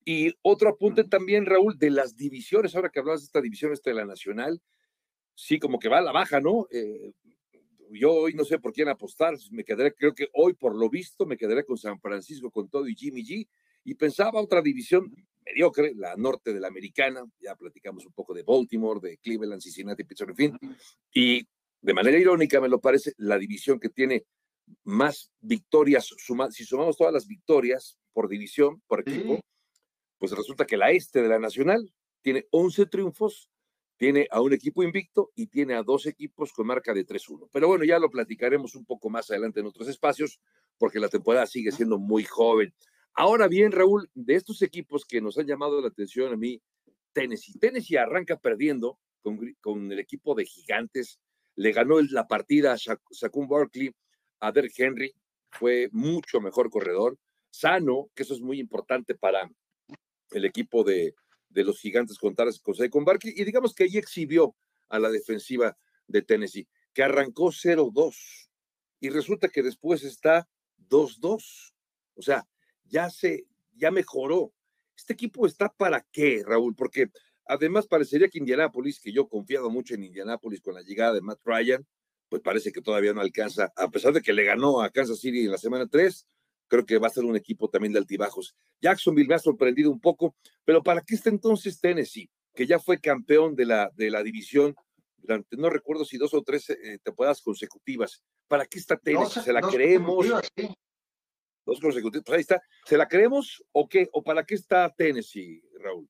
Y 0.04 0.34
otro 0.42 0.68
apunte 0.68 1.04
también, 1.04 1.46
Raúl, 1.46 1.78
de 1.78 1.90
las 1.90 2.14
divisiones, 2.14 2.76
ahora 2.76 2.90
que 2.90 3.00
hablas 3.00 3.20
de 3.20 3.24
esta 3.24 3.40
división 3.40 3.72
esta 3.72 3.90
de 3.90 3.96
la 3.96 4.04
Nacional, 4.04 4.60
sí, 5.34 5.58
como 5.58 5.78
que 5.78 5.88
va 5.88 5.98
a 5.98 6.02
la 6.02 6.12
baja, 6.12 6.40
¿no? 6.40 6.66
Eh, 6.70 7.12
yo 7.90 8.12
hoy 8.12 8.34
no 8.34 8.44
sé 8.44 8.58
por 8.58 8.72
quién 8.72 8.88
apostar, 8.88 9.34
me 9.50 9.64
quedaré, 9.64 9.94
creo 9.94 10.14
que 10.14 10.28
hoy 10.34 10.54
por 10.54 10.76
lo 10.76 10.90
visto 10.90 11.26
me 11.26 11.36
quedaré 11.36 11.64
con 11.64 11.78
San 11.78 11.98
Francisco, 12.00 12.50
con 12.50 12.68
todo 12.68 12.86
y 12.86 12.94
Jimmy 12.94 13.24
G, 13.24 13.48
y 13.84 13.94
pensaba 13.94 14.40
otra 14.40 14.60
división 14.60 15.10
mediocre, 15.46 15.94
la 15.94 16.16
norte 16.16 16.52
de 16.52 16.60
la 16.60 16.68
americana, 16.68 17.24
ya 17.40 17.54
platicamos 17.54 18.04
un 18.04 18.12
poco 18.12 18.34
de 18.34 18.42
Baltimore, 18.42 19.00
de 19.00 19.18
Cleveland, 19.18 19.60
Cincinnati, 19.60 20.04
Pittsburgh, 20.04 20.30
en 20.30 20.36
fin, 20.36 20.58
y 21.12 21.46
de 21.80 21.94
manera 21.94 22.18
irónica 22.18 22.60
me 22.60 22.68
lo 22.68 22.80
parece, 22.80 23.12
la 23.18 23.38
división 23.38 23.78
que 23.78 23.90
tiene 23.90 24.24
más 24.84 25.30
victorias, 25.40 26.10
si 26.50 26.64
sumamos 26.64 26.96
todas 26.96 27.12
las 27.12 27.26
victorias 27.26 27.98
por 28.12 28.28
división, 28.28 28.82
por 28.86 29.00
equipo, 29.00 29.40
pues 30.18 30.32
resulta 30.32 30.66
que 30.66 30.76
la 30.76 30.90
este 30.90 31.22
de 31.22 31.28
la 31.28 31.38
Nacional 31.38 31.92
tiene 32.22 32.46
11 32.50 32.86
triunfos, 32.86 33.50
tiene 33.96 34.26
a 34.30 34.40
un 34.40 34.52
equipo 34.52 34.82
invicto 34.82 35.30
y 35.34 35.46
tiene 35.46 35.74
a 35.74 35.82
dos 35.82 36.06
equipos 36.06 36.52
con 36.52 36.66
marca 36.66 36.92
de 36.94 37.06
3-1. 37.06 37.48
Pero 37.52 37.68
bueno, 37.68 37.84
ya 37.84 37.98
lo 37.98 38.10
platicaremos 38.10 38.74
un 38.74 38.84
poco 38.84 39.10
más 39.10 39.30
adelante 39.30 39.60
en 39.60 39.66
otros 39.66 39.88
espacios, 39.88 40.40
porque 40.78 40.98
la 40.98 41.08
temporada 41.08 41.46
sigue 41.46 41.72
siendo 41.72 41.98
muy 41.98 42.24
joven. 42.24 42.74
Ahora 43.14 43.46
bien, 43.46 43.70
Raúl, 43.70 44.10
de 44.14 44.34
estos 44.34 44.62
equipos 44.62 45.04
que 45.04 45.20
nos 45.20 45.38
han 45.38 45.46
llamado 45.46 45.80
la 45.80 45.88
atención 45.88 46.32
a 46.32 46.36
mí, 46.36 46.60
Tennessee. 47.12 47.58
Tennessee 47.58 47.96
arranca 47.96 48.36
perdiendo 48.36 48.98
con, 49.22 49.38
con 49.60 49.92
el 49.92 49.98
equipo 49.98 50.34
de 50.34 50.44
gigantes, 50.44 51.20
le 51.54 51.72
ganó 51.72 52.00
la 52.00 52.26
partida 52.26 52.72
a 52.72 52.76
Shaquem 52.76 53.46
Barkley 53.46 53.94
a 54.48 54.52
Henry, 54.76 55.12
fue 55.50 55.88
mucho 55.92 56.40
mejor 56.40 56.70
corredor, 56.70 57.18
sano, 57.50 58.10
que 58.14 58.24
eso 58.24 58.34
es 58.34 58.40
muy 58.40 58.58
importante 58.58 59.14
para 59.14 59.48
el 60.30 60.44
equipo 60.44 60.82
de, 60.82 61.14
de 61.48 61.64
los 61.64 61.78
gigantes 61.78 62.18
contaras 62.18 62.58
con 62.60 62.74
con 62.90 63.04
Barkley, 63.04 63.34
y 63.36 63.44
digamos 63.44 63.74
que 63.74 63.84
ahí 63.84 63.96
exhibió 63.96 64.54
a 64.88 64.98
la 64.98 65.10
defensiva 65.10 65.76
de 66.06 66.22
Tennessee, 66.22 66.68
que 66.92 67.02
arrancó 67.02 67.46
0-2, 67.46 68.14
y 69.00 69.10
resulta 69.10 69.48
que 69.48 69.62
después 69.62 70.02
está 70.02 70.48
2-2. 70.88 71.74
O 72.14 72.22
sea, 72.22 72.46
ya 72.84 73.10
se, 73.10 73.46
ya 73.74 73.90
mejoró. 73.90 74.52
Este 74.96 75.12
equipo 75.12 75.46
está 75.46 75.68
para 75.68 76.06
qué, 76.12 76.42
Raúl? 76.46 76.74
Porque 76.74 77.10
además 77.46 77.86
parecería 77.86 78.28
que 78.28 78.38
Indianápolis, 78.38 79.00
que 79.00 79.12
yo 79.12 79.28
confiado 79.28 79.70
mucho 79.70 79.94
en 79.94 80.04
Indianápolis 80.04 80.60
con 80.60 80.74
la 80.74 80.82
llegada 80.82 81.14
de 81.14 81.20
Matt 81.20 81.40
Ryan, 81.44 81.86
pues 82.34 82.42
parece 82.42 82.72
que 82.72 82.82
todavía 82.82 83.12
no 83.12 83.20
alcanza, 83.20 83.72
a 83.76 83.88
pesar 83.88 84.12
de 84.12 84.20
que 84.20 84.32
le 84.32 84.42
ganó 84.42 84.82
a 84.82 84.90
Kansas 84.90 85.20
City 85.20 85.44
en 85.44 85.52
la 85.52 85.56
semana 85.56 85.86
3, 85.86 86.26
creo 86.66 86.84
que 86.84 86.98
va 86.98 87.06
a 87.06 87.10
ser 87.10 87.24
un 87.24 87.36
equipo 87.36 87.70
también 87.70 87.92
de 87.92 88.00
altibajos. 88.00 88.56
Jacksonville 88.80 89.28
me 89.28 89.36
ha 89.36 89.38
sorprendido 89.38 89.88
un 89.88 90.00
poco, 90.00 90.34
pero 90.64 90.82
¿para 90.82 91.00
qué 91.00 91.14
está 91.14 91.30
entonces 91.30 91.78
Tennessee, 91.78 92.28
que 92.52 92.66
ya 92.66 92.80
fue 92.80 92.98
campeón 92.98 93.54
de 93.54 93.66
la, 93.66 93.88
de 93.94 94.10
la 94.10 94.24
división 94.24 94.74
durante, 95.16 95.56
no 95.56 95.70
recuerdo 95.70 96.04
si 96.04 96.18
dos 96.18 96.34
o 96.34 96.42
tres 96.42 96.70
eh, 96.70 96.98
temporadas 97.04 97.40
consecutivas? 97.40 98.20
¿Para 98.48 98.66
qué 98.66 98.80
está 98.80 98.96
Tennessee? 98.96 99.40
¿Se 99.40 99.52
la 99.52 99.60
creemos? 99.60 100.26
Dos 101.64 101.78
consecutivas, 101.80 102.24
pues 102.26 102.34
ahí 102.34 102.40
está. 102.40 102.60
¿Se 102.84 102.98
la 102.98 103.06
creemos 103.06 103.64
o 103.70 103.88
qué? 103.88 104.08
¿O 104.10 104.24
para 104.24 104.44
qué 104.44 104.56
está 104.56 104.92
Tennessee, 104.92 105.62
Raúl? 105.78 106.08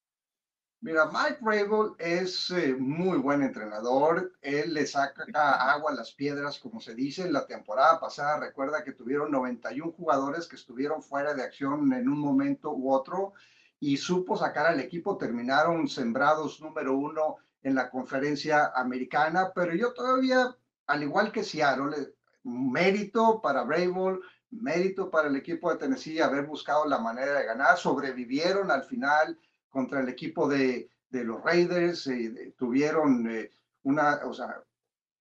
Mira, 0.84 1.06
Mike 1.06 1.38
Rabel 1.40 1.92
es 1.96 2.50
eh, 2.50 2.76
muy 2.78 3.16
buen 3.16 3.42
entrenador. 3.42 4.34
Él 4.42 4.74
le 4.74 4.86
saca 4.86 5.24
agua 5.72 5.92
a 5.92 5.94
las 5.94 6.12
piedras, 6.12 6.58
como 6.58 6.78
se 6.78 6.94
dice. 6.94 7.30
La 7.30 7.46
temporada 7.46 7.98
pasada, 7.98 8.38
recuerda 8.38 8.84
que 8.84 8.92
tuvieron 8.92 9.30
91 9.30 9.92
jugadores 9.92 10.46
que 10.46 10.56
estuvieron 10.56 11.02
fuera 11.02 11.32
de 11.32 11.42
acción 11.42 11.90
en 11.94 12.06
un 12.06 12.18
momento 12.18 12.70
u 12.70 12.92
otro 12.92 13.32
y 13.80 13.96
supo 13.96 14.36
sacar 14.36 14.66
al 14.66 14.78
equipo. 14.78 15.16
Terminaron 15.16 15.88
sembrados 15.88 16.60
número 16.60 16.94
uno 16.98 17.36
en 17.62 17.74
la 17.74 17.88
conferencia 17.88 18.66
americana, 18.74 19.52
pero 19.54 19.74
yo 19.74 19.94
todavía, 19.94 20.54
al 20.86 21.02
igual 21.02 21.32
que 21.32 21.44
Seattle, 21.44 22.12
mérito 22.42 23.40
para 23.40 23.64
Rabel, 23.64 24.20
mérito 24.50 25.10
para 25.10 25.28
el 25.28 25.36
equipo 25.36 25.70
de 25.70 25.78
Tennessee 25.78 26.20
haber 26.20 26.44
buscado 26.44 26.84
la 26.84 26.98
manera 26.98 27.38
de 27.38 27.46
ganar. 27.46 27.78
Sobrevivieron 27.78 28.70
al 28.70 28.82
final 28.82 29.38
contra 29.74 30.00
el 30.00 30.08
equipo 30.08 30.48
de, 30.48 30.88
de 31.10 31.24
los 31.24 31.42
Raiders, 31.42 32.06
eh, 32.06 32.54
tuvieron 32.56 33.28
eh, 33.28 33.50
una, 33.82 34.20
o 34.24 34.32
sea, 34.32 34.62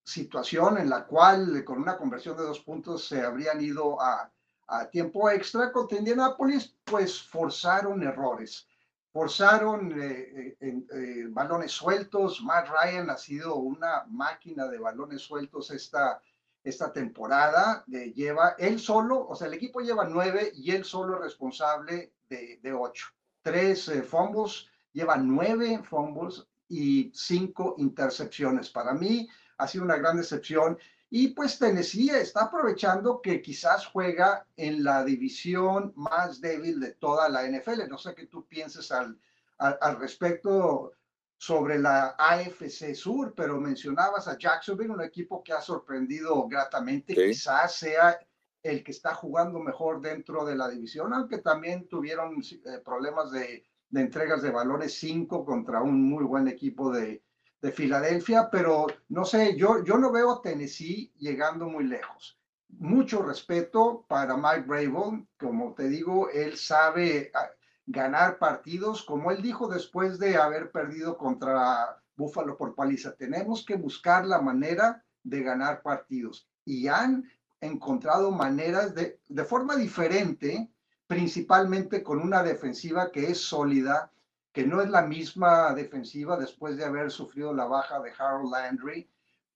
situación 0.03 0.77
en 0.77 0.89
la 0.89 1.05
cual 1.05 1.63
con 1.63 1.77
una 1.81 1.98
conversión 1.98 2.36
de 2.36 2.43
dos 2.43 2.60
puntos 2.60 3.08
se 3.08 3.22
habrían 3.22 3.62
ido 3.62 4.01
a, 4.01 4.31
a 4.67 4.89
tiempo 4.89 5.29
extra 5.29 5.72
contra 5.72 5.98
Indianapolis, 5.98 6.75
pues 6.84 7.22
forzaron 7.22 8.03
errores, 8.03 8.67
forzaron 9.12 9.91
eh, 10.01 10.58
eh, 10.60 10.84
eh, 10.93 11.25
balones 11.29 11.72
sueltos. 11.72 12.41
Matt 12.41 12.67
Ryan 12.70 13.10
ha 13.10 13.17
sido 13.17 13.55
una 13.55 14.05
máquina 14.08 14.67
de 14.67 14.79
balones 14.79 15.22
sueltos 15.22 15.72
esta, 15.72 16.22
esta 16.63 16.91
temporada. 16.91 17.84
lleva 17.88 18.55
él 18.58 18.79
solo, 18.79 19.27
o 19.27 19.36
sea, 19.36 19.48
el 19.48 19.53
equipo 19.53 19.81
lleva 19.81 20.05
nueve 20.05 20.51
y 20.53 20.72
él 20.72 20.84
solo 20.84 21.15
es 21.15 21.22
responsable 21.22 22.13
de, 22.29 22.60
de 22.62 22.74
ocho. 22.74 23.08
Tres 23.42 23.92
fumbles, 24.08 24.68
lleva 24.94 25.18
nueve 25.18 25.82
fumbles 25.84 26.46
y 26.68 27.12
cinco 27.14 27.76
intercepciones. 27.78 28.70
Para 28.70 28.94
mí 28.94 29.28
ha 29.58 29.68
sido 29.68 29.84
una 29.84 29.98
gran 29.98 30.18
decepción 30.18 30.78
y 31.14 31.28
pues 31.30 31.60
Tennessee 31.60 32.10
está 32.10 32.44
aprovechando 32.44 33.22
que 33.22 33.42
quizás 33.42 33.86
juega 33.86 34.48
en 34.56 34.82
la 34.82 35.04
división 35.04 35.92
más 35.98 36.40
débil 36.40 36.80
de 36.80 36.94
toda 36.94 37.28
la 37.28 37.46
NFL. 37.46 37.90
No 37.90 37.98
sé 37.98 38.16
qué 38.16 38.28
tú 38.28 38.48
pienses 38.48 38.94
al, 38.94 39.20
al, 39.58 40.00
respecto 40.00 40.94
sobre 41.38 41.80
la 41.80 42.16
AFC 42.18 42.96
Sur, 42.96 43.34
pero 43.36 43.60
mencionabas 43.60 44.30
a 44.30 44.38
Jacksonville, 44.38 44.92
un 44.92 45.04
equipo 45.04 45.44
que 45.44 45.52
ha 45.52 45.60
sorprendido 45.60 46.48
gratamente. 46.48 47.14
Quizás 47.14 47.76
sea 47.76 48.18
el 48.63 48.84
que 48.84 48.91
está 48.91 49.13
jugando 49.15 49.60
mejor 49.60 50.01
dentro 50.01 50.46
de 50.46 50.56
la 50.56 50.70
división, 50.70 51.13
aunque 51.13 51.39
también 51.39 51.88
tuvieron 51.88 52.41
eh, 52.41 52.80
problemas 52.84 53.32
de, 53.32 53.65
entregas 53.94 54.41
de 54.41 54.51
valores 54.51 54.98
5 55.00 55.44
contra 55.46 55.82
un 55.82 56.03
muy 56.03 56.24
buen 56.24 56.48
equipo 56.48 56.91
de, 56.91 57.24
de 57.62 57.72
Filadelfia, 57.72 58.50
pero 58.51 58.88
no 59.10 59.25
sé, 59.25 59.56
yo, 59.58 59.84
yo 59.84 59.98
no 59.98 60.12
veo 60.12 60.32
a 60.32 60.41
Tennessee 60.41 61.12
llegando 61.18 61.68
muy 61.68 61.86
lejos. 61.86 62.39
Mucho 62.70 63.22
respeto 63.22 64.06
para 64.08 64.38
Mike 64.38 64.65
Brable, 64.65 65.27
como 65.38 65.74
te 65.74 65.89
digo, 65.89 66.30
él 66.30 66.56
sabe 66.56 67.32
ah, 67.34 67.50
ganar 67.86 68.39
partidos, 68.39 69.03
como 69.03 69.32
él 69.32 69.41
dijo 69.41 69.68
después 69.68 70.20
de 70.20 70.38
haber 70.38 70.72
perdido 70.72 71.18
contra 71.18 72.01
Buffalo 72.15 72.58
por 72.58 72.75
paliza. 72.75 73.15
Tenemos 73.15 73.65
que 73.65 73.75
buscar 73.75 74.25
la 74.25 74.41
manera 74.41 75.03
de 75.24 75.44
ganar 75.44 75.82
partidos 75.82 76.48
y 76.63 76.88
han 76.88 77.30
encontrado 77.62 78.32
maneras 78.32 78.94
de, 78.96 79.20
de 79.27 79.46
forma 79.46 79.75
diferente, 79.75 80.70
principalmente 81.08 82.03
con 82.03 82.20
una 82.20 82.44
defensiva 82.44 83.12
que 83.12 83.32
es 83.32 83.39
sólida, 83.39 84.12
que 84.51 84.65
no 84.65 84.82
es 84.82 84.89
la 84.89 85.03
misma 85.03 85.74
defensiva 85.74 86.38
después 86.38 86.75
de 86.75 86.86
haber 86.86 87.12
sufrido 87.12 87.53
la 87.53 87.65
baja 87.65 88.01
de 88.01 88.12
Harold 88.18 88.51
Landry, 88.51 89.10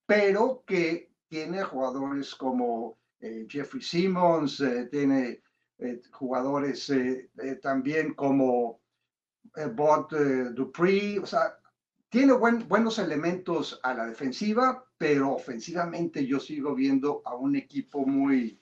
pero 0.05 0.63
que 0.65 1.11
tiene 1.27 1.63
jugadores 1.63 2.35
como 2.35 2.97
eh, 3.19 3.45
Jeffrey 3.49 3.81
Simmons, 3.81 4.61
eh, 4.61 4.87
tiene 4.91 5.41
eh, 5.79 6.01
jugadores 6.11 6.91
también 7.61 8.13
como 8.13 8.79
Bob 9.73 10.09
Dupree, 10.53 11.19
o 11.19 11.25
sea, 11.25 11.57
tiene 12.15 12.31
buenos 12.31 12.97
elementos 12.97 13.77
a 13.83 13.93
la 13.93 14.05
defensiva, 14.05 14.89
pero 14.97 15.33
ofensivamente 15.33 16.25
yo 16.25 16.39
sigo 16.39 16.73
viendo 16.73 17.21
a 17.25 17.35
un 17.35 17.57
equipo 17.57 18.05
muy, 18.05 18.57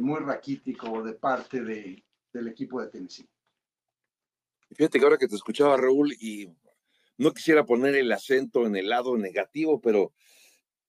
muy 0.00 0.18
raquítico 0.18 1.00
de 1.04 1.12
parte 1.12 1.62
de, 1.62 2.04
del 2.32 2.48
equipo 2.48 2.80
de 2.82 2.88
Tennessee. 2.88 3.30
Fíjate 4.72 4.98
que 4.98 5.04
ahora 5.04 5.16
que 5.16 5.28
te 5.28 5.36
escuchaba, 5.36 5.76
Raúl, 5.76 6.12
y 6.14 6.50
no 7.18 7.32
quisiera 7.32 7.64
poner 7.64 7.94
el 7.94 8.10
acento 8.10 8.66
en 8.66 8.74
el 8.74 8.88
lado 8.88 9.16
negativo, 9.16 9.80
pero 9.80 10.12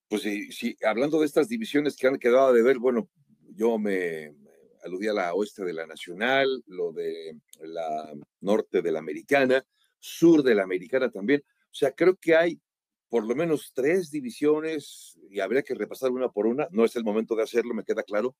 pues 0.07 0.23
si, 0.23 0.75
hablando 0.83 1.19
de 1.19 1.27
estas 1.27 1.47
divisiones 1.47 1.95
que 1.95 2.07
han 2.07 2.17
quedado 2.17 2.53
de 2.53 2.63
ver, 2.63 2.79
bueno, 2.79 3.07
yo 3.53 3.77
me 3.77 4.33
aludí 4.83 5.09
a 5.09 5.13
la 5.13 5.35
oeste 5.35 5.63
de 5.63 5.73
la 5.73 5.85
nacional, 5.85 6.47
lo 6.65 6.91
de 6.91 7.37
la 7.59 8.11
norte 8.41 8.81
de 8.81 8.91
la 8.91 8.97
americana, 8.97 9.63
sur 9.99 10.41
de 10.41 10.55
la 10.55 10.63
americana 10.63 11.11
también. 11.11 11.43
O 11.71 11.75
sea, 11.75 11.91
creo 11.91 12.15
que 12.15 12.35
hay 12.35 12.61
por 13.09 13.25
lo 13.25 13.35
menos 13.35 13.71
tres 13.73 14.11
divisiones 14.11 15.19
y 15.29 15.39
habría 15.39 15.63
que 15.63 15.73
repasar 15.73 16.11
una 16.11 16.29
por 16.29 16.47
una. 16.47 16.67
No 16.71 16.85
es 16.85 16.95
el 16.95 17.03
momento 17.03 17.35
de 17.35 17.43
hacerlo, 17.43 17.73
me 17.73 17.83
queda 17.83 18.03
claro, 18.03 18.35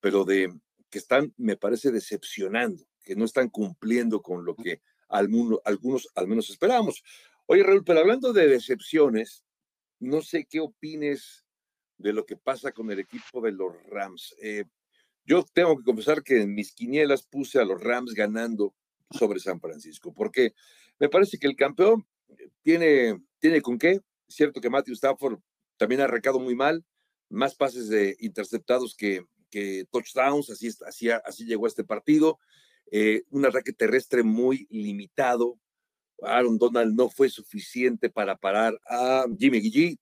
pero 0.00 0.24
de 0.24 0.52
que 0.90 0.98
están, 0.98 1.34
me 1.36 1.56
parece, 1.56 1.90
decepcionando 1.90 2.84
que 3.02 3.16
no 3.16 3.24
están 3.24 3.48
cumpliendo 3.48 4.20
con 4.20 4.44
lo 4.44 4.56
que 4.56 4.80
algunos, 5.08 5.60
algunos 5.64 6.08
al 6.14 6.26
menos 6.26 6.50
esperábamos. 6.50 7.02
Oye, 7.46 7.62
Raúl, 7.62 7.84
pero 7.84 8.00
hablando 8.00 8.32
de 8.32 8.48
decepciones, 8.48 9.44
no 10.00 10.20
sé 10.22 10.46
qué 10.48 10.60
opines 10.60 11.44
de 11.98 12.12
lo 12.12 12.26
que 12.26 12.36
pasa 12.36 12.72
con 12.72 12.90
el 12.90 12.98
equipo 12.98 13.40
de 13.40 13.52
los 13.52 13.72
Rams. 13.86 14.34
Eh, 14.40 14.64
yo 15.24 15.44
tengo 15.52 15.76
que 15.76 15.84
confesar 15.84 16.22
que 16.22 16.42
en 16.42 16.54
mis 16.54 16.72
quinielas 16.72 17.22
puse 17.22 17.58
a 17.58 17.64
los 17.64 17.80
Rams 17.80 18.12
ganando 18.14 18.74
sobre 19.10 19.40
San 19.40 19.60
Francisco, 19.60 20.12
porque 20.12 20.54
me 20.98 21.08
parece 21.08 21.38
que 21.38 21.46
el 21.46 21.56
campeón 21.56 22.06
tiene, 22.62 23.20
tiene 23.38 23.60
con 23.60 23.78
qué. 23.78 24.00
cierto 24.28 24.60
que 24.60 24.70
Matthew 24.70 24.94
Stafford 24.94 25.38
también 25.76 26.00
ha 26.00 26.06
recado 26.06 26.38
muy 26.38 26.54
mal, 26.54 26.84
más 27.28 27.54
pases 27.54 27.88
de 27.88 28.16
interceptados 28.20 28.94
que, 28.96 29.24
que 29.50 29.84
touchdowns, 29.90 30.50
así, 30.50 30.70
así, 30.86 31.10
así 31.10 31.44
llegó 31.44 31.66
a 31.66 31.68
este 31.68 31.84
partido. 31.84 32.38
Eh, 32.90 33.22
un 33.30 33.44
ataque 33.44 33.72
terrestre 33.72 34.22
muy 34.22 34.66
limitado. 34.70 35.58
Aaron 36.22 36.58
Donald 36.58 36.94
no 36.94 37.08
fue 37.10 37.28
suficiente 37.28 38.08
para 38.08 38.36
parar 38.36 38.80
a 38.88 39.26
Jimmy 39.38 39.60
G. 39.60 39.98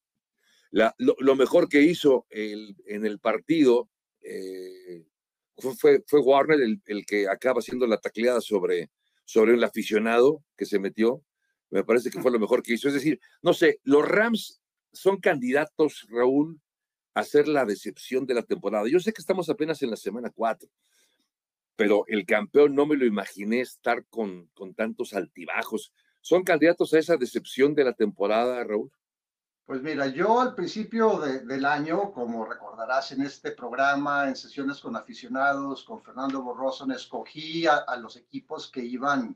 lo, 0.98 1.36
mejor 1.36 1.68
que 1.68 1.82
hizo 1.82 2.26
en 2.30 3.06
el 3.06 3.18
partido 3.18 3.88
eh, 4.20 5.04
fue, 5.58 6.02
fue, 6.06 6.20
Warner 6.20 6.60
el, 6.86 7.06
que 7.06 7.28
acaba 7.28 7.60
haciendo 7.60 7.86
la 7.86 7.98
tacleada 7.98 8.40
sobre, 8.40 8.90
sobre 9.24 9.54
el 9.54 9.64
aficionado 9.64 10.42
que 10.56 10.66
se 10.66 10.78
metió. 10.78 11.22
Me 11.70 11.84
parece 11.84 12.10
que 12.10 12.20
fue 12.20 12.30
lo 12.30 12.38
mejor 12.38 12.62
que 12.62 12.74
hizo. 12.74 12.88
Es 12.88 12.94
decir, 12.94 13.20
no 13.42 13.52
sé, 13.52 13.80
los 13.84 14.06
Rams 14.06 14.60
son 14.92 15.18
candidatos, 15.18 16.06
Raúl, 16.08 16.60
a 17.14 17.22
ser 17.24 17.48
la 17.48 17.64
decepción 17.64 18.26
de 18.26 18.34
la 18.34 18.42
temporada. 18.42 18.88
Yo 18.88 19.00
sé 19.00 19.12
que 19.12 19.20
estamos 19.20 19.48
apenas 19.48 19.82
en 19.82 19.90
la 19.90 19.96
semana 19.96 20.30
4, 20.34 20.68
pero 21.76 22.04
el 22.08 22.26
campeón 22.26 22.74
no 22.74 22.86
me 22.86 22.96
lo 22.96 23.06
imaginé 23.06 23.60
estar 23.60 24.04
con, 24.06 24.46
con 24.54 24.74
tantos 24.74 25.14
altibajos. 25.14 25.92
¿Son 26.20 26.42
candidatos 26.42 26.94
a 26.94 26.98
esa 26.98 27.16
decepción 27.16 27.74
de 27.74 27.84
la 27.84 27.92
temporada, 27.92 28.62
Raúl? 28.64 28.90
Pues 29.66 29.80
mira, 29.80 30.08
yo 30.08 30.42
al 30.42 30.54
principio 30.54 31.18
del 31.18 31.64
año, 31.64 32.12
como 32.12 32.44
recordarás 32.44 33.12
en 33.12 33.22
este 33.22 33.52
programa, 33.52 34.28
en 34.28 34.36
sesiones 34.36 34.78
con 34.78 34.94
aficionados, 34.94 35.84
con 35.84 36.02
Fernando 36.02 36.42
Borroso, 36.42 36.86
escogí 36.92 37.66
a, 37.66 37.96
los 37.96 38.16
equipos 38.16 38.70
que 38.70 38.84
iban 38.84 39.34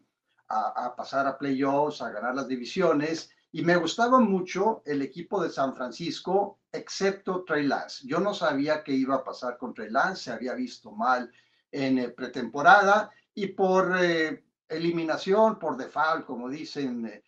a, 0.48 0.86
a, 0.86 0.96
pasar 0.96 1.26
a 1.26 1.38
playoffs, 1.38 2.02
a 2.02 2.10
ganar 2.10 2.34
las 2.34 2.48
divisiones, 2.48 3.30
y 3.50 3.62
me 3.62 3.76
gustaba 3.76 4.20
mucho 4.20 4.82
el 4.84 5.02
equipo 5.02 5.42
de 5.42 5.50
San 5.50 5.74
Francisco, 5.74 6.60
excepto 6.70 7.44
Trey 7.44 7.66
Lance. 7.66 8.06
Yo 8.06 8.20
no 8.20 8.34
sabía 8.34 8.82
qué 8.84 8.92
iba 8.92 9.16
a 9.16 9.24
pasar 9.24 9.56
con 9.56 9.72
Trey 9.72 9.90
Lance, 9.90 10.24
se 10.24 10.32
había 10.32 10.54
visto 10.54 10.92
mal 10.92 11.30
en 11.70 11.98
eh, 11.98 12.08
pretemporada 12.10 13.10
y 13.34 13.48
por 13.48 13.96
eh, 13.98 14.44
eliminación, 14.68 15.58
por 15.58 15.76
default, 15.76 16.26
como 16.26 16.48
dicen, 16.48 17.06
eh, 17.06 17.24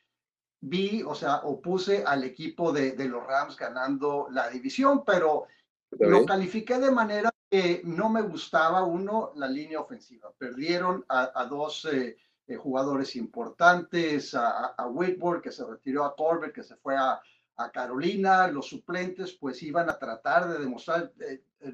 vi, 0.60 1.02
o 1.02 1.14
sea, 1.14 1.36
opuse 1.36 2.04
al 2.06 2.24
equipo 2.24 2.72
de, 2.72 2.92
de, 2.92 3.08
los 3.08 3.26
Rams 3.26 3.56
ganando 3.56 4.28
la 4.30 4.50
división, 4.50 5.04
pero 5.04 5.46
lo 5.98 6.24
califiqué 6.24 6.78
de 6.78 6.90
manera 6.90 7.30
que 7.50 7.80
no 7.84 8.08
me 8.08 8.22
gustaba, 8.22 8.84
uno, 8.84 9.32
la 9.36 9.48
línea 9.48 9.80
ofensiva. 9.80 10.32
Perdieron 10.38 11.04
a, 11.08 11.44
dos 11.46 11.88
jugadores 12.56 13.16
importantes, 13.16 14.34
a, 14.34 14.66
a, 14.76 14.86
Whitworth, 14.88 15.42
que 15.42 15.52
se 15.52 15.64
retiró 15.64 16.04
a 16.04 16.16
Corbett, 16.16 16.52
que 16.52 16.62
se 16.62 16.76
fue 16.76 16.96
a, 16.96 17.20
a 17.60 17.70
Carolina, 17.70 18.48
los 18.48 18.68
suplentes 18.68 19.32
pues 19.32 19.62
iban 19.62 19.90
a 19.90 19.98
tratar 19.98 20.48
de 20.48 20.58
demostrar, 20.58 21.12
eh, 21.20 21.42
eh, 21.60 21.72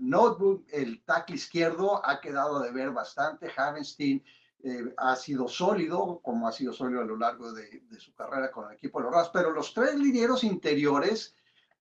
Notebook, 0.00 0.64
el 0.72 1.02
tackle 1.04 1.34
izquierdo 1.34 2.04
ha 2.06 2.20
quedado 2.20 2.60
de 2.60 2.70
ver 2.70 2.90
bastante, 2.90 3.50
Havenstein 3.54 4.22
eh, 4.62 4.94
ha 4.96 5.16
sido 5.16 5.48
sólido, 5.48 6.20
como 6.22 6.46
ha 6.46 6.52
sido 6.52 6.72
sólido 6.72 7.00
a 7.00 7.04
lo 7.04 7.16
largo 7.16 7.52
de, 7.52 7.82
su 7.98 8.14
carrera 8.14 8.50
con 8.50 8.68
el 8.70 8.76
equipo 8.76 8.98
de 8.98 9.06
los 9.06 9.14
Rams, 9.14 9.30
pero 9.32 9.50
los 9.50 9.74
tres 9.74 9.96
linieros 9.96 10.44
interiores 10.44 11.34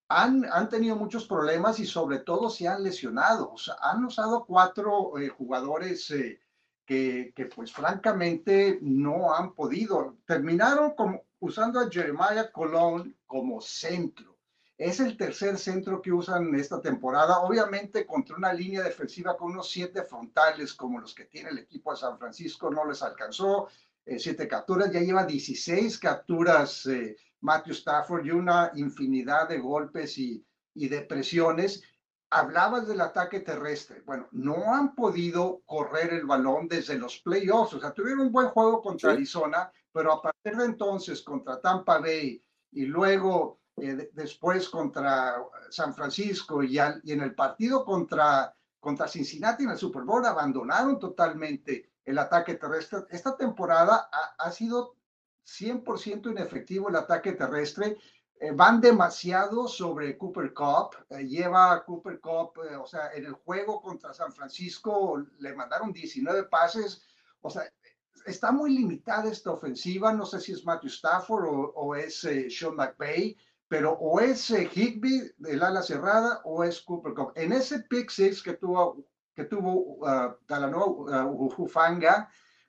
han, 0.08 0.46
han, 0.52 0.68
tenido 0.68 0.96
muchos 0.96 1.26
problemas 1.26 1.80
y 1.80 1.86
sobre 1.86 2.20
todo 2.20 2.50
se 2.50 2.68
han 2.68 2.84
lesionado, 2.84 3.54
o 3.54 3.58
sea, 3.58 3.76
han 3.82 4.04
usado 4.04 4.46
cuatro 4.46 5.14
jugadores 5.38 6.12
que, 6.86 7.34
que 7.36 7.46
pues 7.46 7.72
francamente 7.72 8.80
no 8.82 9.34
han 9.34 9.54
podido, 9.54 10.18
terminaron 10.26 10.96
como 10.96 11.24
usando 11.40 11.80
a 11.80 11.90
Jeremiah 11.90 12.52
Colón 12.52 13.16
como 13.26 13.62
centro. 13.62 14.38
Es 14.78 15.00
el 15.00 15.16
tercer 15.18 15.58
centro 15.58 16.02
que 16.02 16.12
usan 16.12 16.56
esta 16.56 16.82
temporada, 16.82 17.40
obviamente 17.40 18.06
contra 18.06 18.36
una 18.36 18.52
línea 18.52 18.82
defensiva 18.82 19.38
con 19.38 19.52
unos 19.52 19.70
siete 19.70 20.04
frontales 20.04 20.74
como 20.74 21.00
los 21.00 21.14
que 21.14 21.26
tiene 21.26 21.50
el 21.50 21.60
equipo 21.60 21.92
de 21.92 21.98
San 21.98 22.18
Francisco, 22.18 22.72
no 22.72 22.86
les 22.86 23.02
alcanzó. 23.04 23.68
Eh, 24.06 24.20
siete 24.20 24.48
capturas, 24.48 24.92
ya 24.92 25.00
lleva 25.00 25.26
16 25.26 25.98
capturas 26.00 26.86
eh, 26.88 27.16
Matthew 27.40 27.74
Stafford 27.74 28.26
y 28.26 28.32
una 28.32 28.72
infinidad 28.76 29.48
de 29.48 29.60
golpes 29.60 30.18
y, 30.18 30.46
y 30.74 30.88
de 30.88 31.02
presiones. 31.02 31.84
Hablabas 32.34 32.88
del 32.88 33.02
ataque 33.02 33.42
terrestre. 33.42 34.02
Bueno, 34.02 34.28
no 34.32 34.74
han 34.74 34.96
podido 34.96 35.62
correr 35.66 36.14
el 36.14 36.26
balón 36.26 36.68
desde 36.68 36.98
los 36.98 37.20
playoffs. 37.20 37.76
O 37.76 37.80
sea, 37.80 37.94
tuvieron 37.94 38.22
un 38.22 38.32
buen 38.32 38.48
juego 38.48 38.82
contra 38.82 39.12
Arizona, 39.12 39.72
pero 39.92 40.14
a 40.14 40.22
partir 40.22 40.58
de 40.58 40.66
entonces 40.66 41.22
contra 41.22 41.62
Tampa 41.62 42.00
Bay 42.00 42.44
y 42.72 42.86
luego 42.86 43.60
eh, 43.78 44.10
después 44.14 44.68
contra 44.70 45.36
San 45.70 45.94
Francisco 45.94 46.64
y, 46.64 46.78
y, 47.04 47.12
en 47.12 47.22
el 47.22 47.36
partido 47.36 47.86
contra, 47.86 48.56
contra 48.80 49.08
Cincinnati 49.08 49.64
en 49.64 49.72
el 49.72 49.78
Super 49.78 50.04
Bowl 50.04 50.26
abandonaron 50.26 51.00
totalmente 51.00 51.92
el 52.04 52.18
ataque 52.18 52.56
terrestre. 52.56 53.06
Esta 53.10 53.38
temporada 53.38 54.10
ha, 54.12 54.44
ha 54.44 54.52
sido 54.52 54.96
100% 55.46 56.32
inefectivo 56.32 56.90
el 56.90 56.96
ataque 56.96 57.34
terrestre. 57.34 57.98
Eh, 58.44 58.52
van 58.52 58.82
demasiado 58.82 59.70
sobre 59.70 60.18
Cooper 60.18 60.54
Cup. 60.54 60.98
Eh, 61.10 61.26
lleva 61.26 61.82
Cooper 61.86 62.20
Cup, 62.20 62.60
eh, 62.70 62.76
o 62.76 62.86
sea, 62.86 63.14
en 63.14 63.26
el 63.26 63.32
juego 63.32 63.82
contra 63.82 64.14
San 64.14 64.34
Francisco 64.34 65.24
le 65.40 65.56
mandaron 65.56 65.94
19 65.94 66.50
pases. 66.50 67.02
O 67.40 67.50
sea, 67.50 67.64
está 68.26 68.52
muy 68.52 68.76
limitada 68.76 69.32
esta 69.32 69.52
ofensiva. 69.52 70.12
No 70.12 70.26
sé 70.26 70.42
si 70.42 70.52
es 70.52 70.66
Matthew 70.66 70.90
Stafford 70.90 71.46
o, 71.48 71.96
es 71.96 72.20
Sean 72.20 72.76
McVay, 72.76 73.38
pero 73.70 73.94
o 73.94 74.20
es 74.20 74.50
Higby 74.50 75.32
del 75.38 75.64
ala 75.64 75.82
cerrada 75.82 76.42
o 76.44 76.66
es 76.66 76.82
Cooper 76.82 77.14
Cup. 77.14 77.32
En 77.36 77.54
ese 77.54 77.80
pick 77.84 78.10
six 78.10 78.44
que 78.44 78.56
tuvo 78.56 79.06
que 79.36 79.46
tuvo 79.46 80.04
uh, 80.06 80.36
Talanoa 80.46 80.86
uh, 80.86 81.68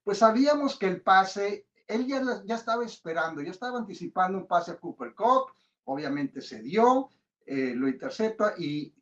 pues 0.04 0.18
sabíamos 0.18 0.78
que 0.78 0.86
el 0.86 1.02
pase 1.02 1.66
él 1.86 2.06
ya, 2.06 2.22
ya, 2.44 2.54
estaba 2.54 2.84
esperando, 2.84 3.42
ya 3.42 3.50
estaba 3.50 3.78
anticipando 3.78 4.38
un 4.38 4.46
pase 4.46 4.72
a 4.72 4.76
Cooper 4.76 5.14
Cup, 5.14 5.52
obviamente 5.84 6.40
se 6.40 6.62
dio, 6.62 7.10
eh, 7.46 7.72
lo 7.74 7.88
intercepta 7.88 8.54
y 8.56 8.94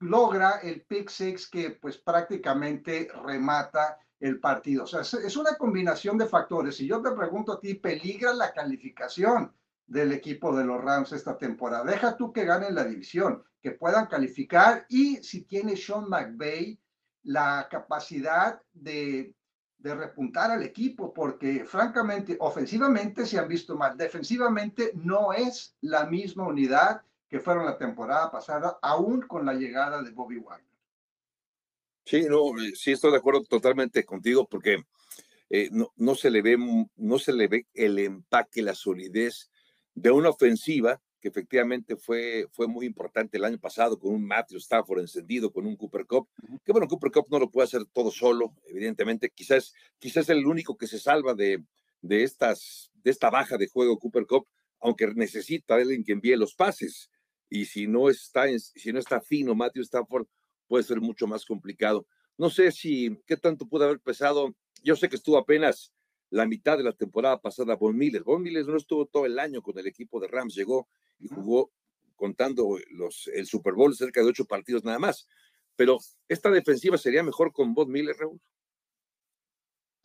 logra 0.00 0.60
el 0.62 0.82
pick 0.82 1.08
six 1.08 1.48
que 1.48 1.70
pues 1.70 1.98
prácticamente 1.98 3.08
remata 3.24 3.98
el 4.18 4.40
partido. 4.40 4.84
O 4.84 4.86
sea, 4.86 5.00
es, 5.00 5.36
una 5.36 5.56
combinación 5.56 6.16
de 6.16 6.26
factores. 6.26 6.80
Y 6.80 6.86
yo 6.86 7.02
te 7.02 7.10
pregunto 7.10 7.52
a 7.52 7.60
ti, 7.60 7.74
¿peligra 7.74 8.32
la 8.32 8.52
calificación 8.52 9.52
del 9.86 10.12
equipo 10.12 10.56
de 10.56 10.64
los 10.64 10.82
Rams 10.82 11.12
esta 11.12 11.36
temporada? 11.36 11.84
Deja 11.84 12.16
tú 12.16 12.32
que 12.32 12.44
ganen 12.44 12.74
la 12.74 12.84
división, 12.84 13.42
que 13.60 13.72
puedan 13.72 14.06
calificar 14.06 14.86
y 14.88 15.16
si 15.16 15.42
tiene 15.42 15.76
Sean 15.76 16.08
McVay 16.08 16.80
la 17.24 17.68
capacidad 17.70 18.60
de 18.72 19.34
de 19.82 19.94
repuntar 19.94 20.50
al 20.50 20.62
equipo, 20.62 21.12
porque 21.12 21.64
francamente, 21.64 22.36
ofensivamente 22.38 23.26
se 23.26 23.38
han 23.38 23.48
visto 23.48 23.76
mal, 23.76 23.96
defensivamente 23.96 24.92
no 24.94 25.32
es 25.32 25.76
la 25.80 26.06
misma 26.06 26.46
unidad 26.46 27.02
que 27.28 27.40
fueron 27.40 27.66
la 27.66 27.78
temporada 27.78 28.30
pasada, 28.30 28.78
aún 28.82 29.22
con 29.22 29.44
la 29.44 29.54
llegada 29.54 30.02
de 30.02 30.10
Bobby 30.10 30.38
Wagner. 30.38 30.68
Sí, 32.04 32.26
no, 32.28 32.50
eh, 32.60 32.72
sí 32.74 32.92
estoy 32.92 33.10
de 33.10 33.18
acuerdo 33.18 33.42
totalmente 33.44 34.04
contigo, 34.04 34.46
porque 34.46 34.84
eh, 35.50 35.68
no, 35.72 35.92
no, 35.96 36.14
se 36.14 36.30
le 36.30 36.42
ve, 36.42 36.56
no 36.96 37.18
se 37.18 37.32
le 37.32 37.48
ve 37.48 37.66
el 37.74 37.98
empaque, 37.98 38.62
la 38.62 38.74
solidez 38.74 39.50
de 39.94 40.10
una 40.10 40.30
ofensiva 40.30 41.00
que 41.22 41.28
efectivamente 41.28 41.96
fue, 41.96 42.48
fue 42.50 42.66
muy 42.66 42.84
importante 42.84 43.38
el 43.38 43.44
año 43.44 43.58
pasado 43.58 43.96
con 43.96 44.12
un 44.12 44.26
Matthew 44.26 44.58
Stafford 44.58 44.98
encendido, 44.98 45.52
con 45.52 45.64
un 45.64 45.76
Cooper 45.76 46.04
Cup, 46.04 46.28
que 46.64 46.72
bueno, 46.72 46.88
Cooper 46.88 47.12
Cup 47.12 47.26
no 47.30 47.38
lo 47.38 47.48
puede 47.48 47.66
hacer 47.66 47.84
todo 47.92 48.10
solo, 48.10 48.56
evidentemente, 48.66 49.30
quizás, 49.30 49.72
quizás 50.00 50.28
el 50.30 50.44
único 50.44 50.76
que 50.76 50.88
se 50.88 50.98
salva 50.98 51.32
de, 51.34 51.64
de, 52.00 52.24
estas, 52.24 52.90
de 53.04 53.12
esta 53.12 53.30
baja 53.30 53.56
de 53.56 53.68
juego 53.68 54.00
Cooper 54.00 54.26
Cup, 54.26 54.48
aunque 54.80 55.06
necesita 55.14 55.76
alguien 55.76 56.02
que 56.02 56.10
envíe 56.10 56.34
los 56.34 56.56
pases, 56.56 57.08
y 57.48 57.66
si 57.66 57.86
no 57.86 58.10
está, 58.10 58.46
si 58.58 58.92
no 58.92 58.98
está 58.98 59.20
fino 59.20 59.54
Matthew 59.54 59.82
Stafford, 59.82 60.26
puede 60.66 60.82
ser 60.82 61.00
mucho 61.00 61.28
más 61.28 61.46
complicado. 61.46 62.04
No 62.36 62.50
sé 62.50 62.72
si, 62.72 63.16
qué 63.26 63.36
tanto 63.36 63.68
pudo 63.68 63.84
haber 63.84 64.00
pesado, 64.00 64.56
yo 64.82 64.96
sé 64.96 65.08
que 65.08 65.16
estuvo 65.16 65.38
apenas 65.38 65.92
la 66.30 66.46
mitad 66.46 66.78
de 66.78 66.84
la 66.84 66.92
temporada 66.92 67.40
pasada 67.40 67.76
Von 67.76 67.96
Miller. 67.96 68.24
Von 68.24 68.42
Miller 68.42 68.66
no 68.66 68.76
estuvo 68.76 69.06
todo 69.06 69.26
el 69.26 69.38
año 69.38 69.62
con 69.62 69.78
el 69.78 69.86
equipo 69.86 70.18
de 70.18 70.26
Rams, 70.26 70.54
llegó 70.56 70.88
y 71.22 71.28
jugó 71.28 71.70
contando 72.16 72.78
los, 72.90 73.28
el 73.32 73.46
Super 73.46 73.74
Bowl 73.74 73.94
cerca 73.94 74.20
de 74.20 74.28
ocho 74.28 74.44
partidos 74.44 74.84
nada 74.84 74.98
más. 74.98 75.28
Pero 75.76 75.98
esta 76.28 76.50
defensiva 76.50 76.98
sería 76.98 77.22
mejor 77.22 77.52
con 77.52 77.72
Bob 77.74 77.88
Miller, 77.88 78.16
Raúl. 78.18 78.40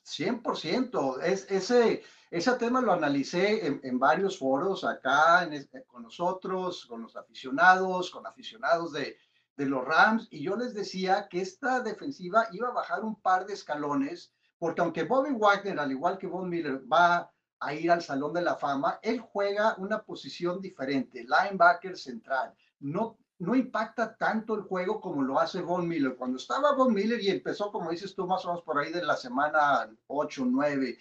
100%. 0.06 1.22
Es, 1.24 1.52
ese, 1.52 2.04
ese 2.32 2.54
tema 2.54 2.82
lo 2.82 2.94
analicé 2.94 3.68
en, 3.68 4.00
varios 4.00 4.40
foros 4.40 4.86
acá 4.86 5.50
con 5.88 6.04
nosotros, 6.04 6.86
con 6.86 7.02
los 7.02 7.16
aficionados, 7.18 8.10
con 8.10 8.26
aficionados 8.26 8.94
de, 8.94 9.18
de 9.58 9.66
los 9.66 9.84
Rams, 9.84 10.28
y 10.30 10.44
yo 10.44 10.56
les 10.56 10.74
decía 10.74 11.28
que 11.30 11.42
esta 11.42 11.82
defensiva 11.82 12.48
iba 12.52 12.70
a 12.70 12.74
bajar 12.74 13.04
un 13.04 13.20
par 13.20 13.46
de 13.46 13.54
escalones, 13.54 14.32
porque 14.60 14.82
aunque 14.82 15.04
Bobby 15.04 15.32
Wagner, 15.34 15.80
al 15.80 15.92
igual 15.92 16.18
que 16.18 16.28
Bob 16.28 16.46
Miller, 16.46 16.82
va 16.92 17.32
a 17.60 17.74
ir 17.74 17.92
al 17.92 18.02
Salón 18.02 18.34
de 18.34 18.42
la 18.42 18.56
Fama, 18.56 19.00
él 19.02 19.20
juega 19.20 19.76
una 19.78 20.04
posición 20.04 20.62
diferente, 20.62 21.26
linebacker 21.26 21.98
central. 21.98 22.54
No, 22.80 23.18
no 23.40 23.56
impacta 23.56 24.16
tanto 24.16 24.56
el 24.56 24.62
juego 24.62 25.02
como 25.02 25.24
lo 25.24 25.40
hace 25.40 25.62
Von 25.62 25.88
Miller. 25.88 26.16
Cuando 26.16 26.38
estaba 26.38 26.74
Von 26.74 26.94
Miller 26.94 27.22
y 27.22 27.30
empezó, 27.30 27.72
como 27.72 27.92
dices 27.92 28.14
tú, 28.16 28.28
más 28.28 28.46
o 28.46 28.50
menos 28.50 28.64
por 28.64 28.78
ahí 28.78 28.92
de 28.92 29.04
la 29.04 29.16
semana 29.16 29.90
8, 30.08 30.44
9, 30.46 30.98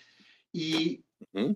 y 0.52 1.04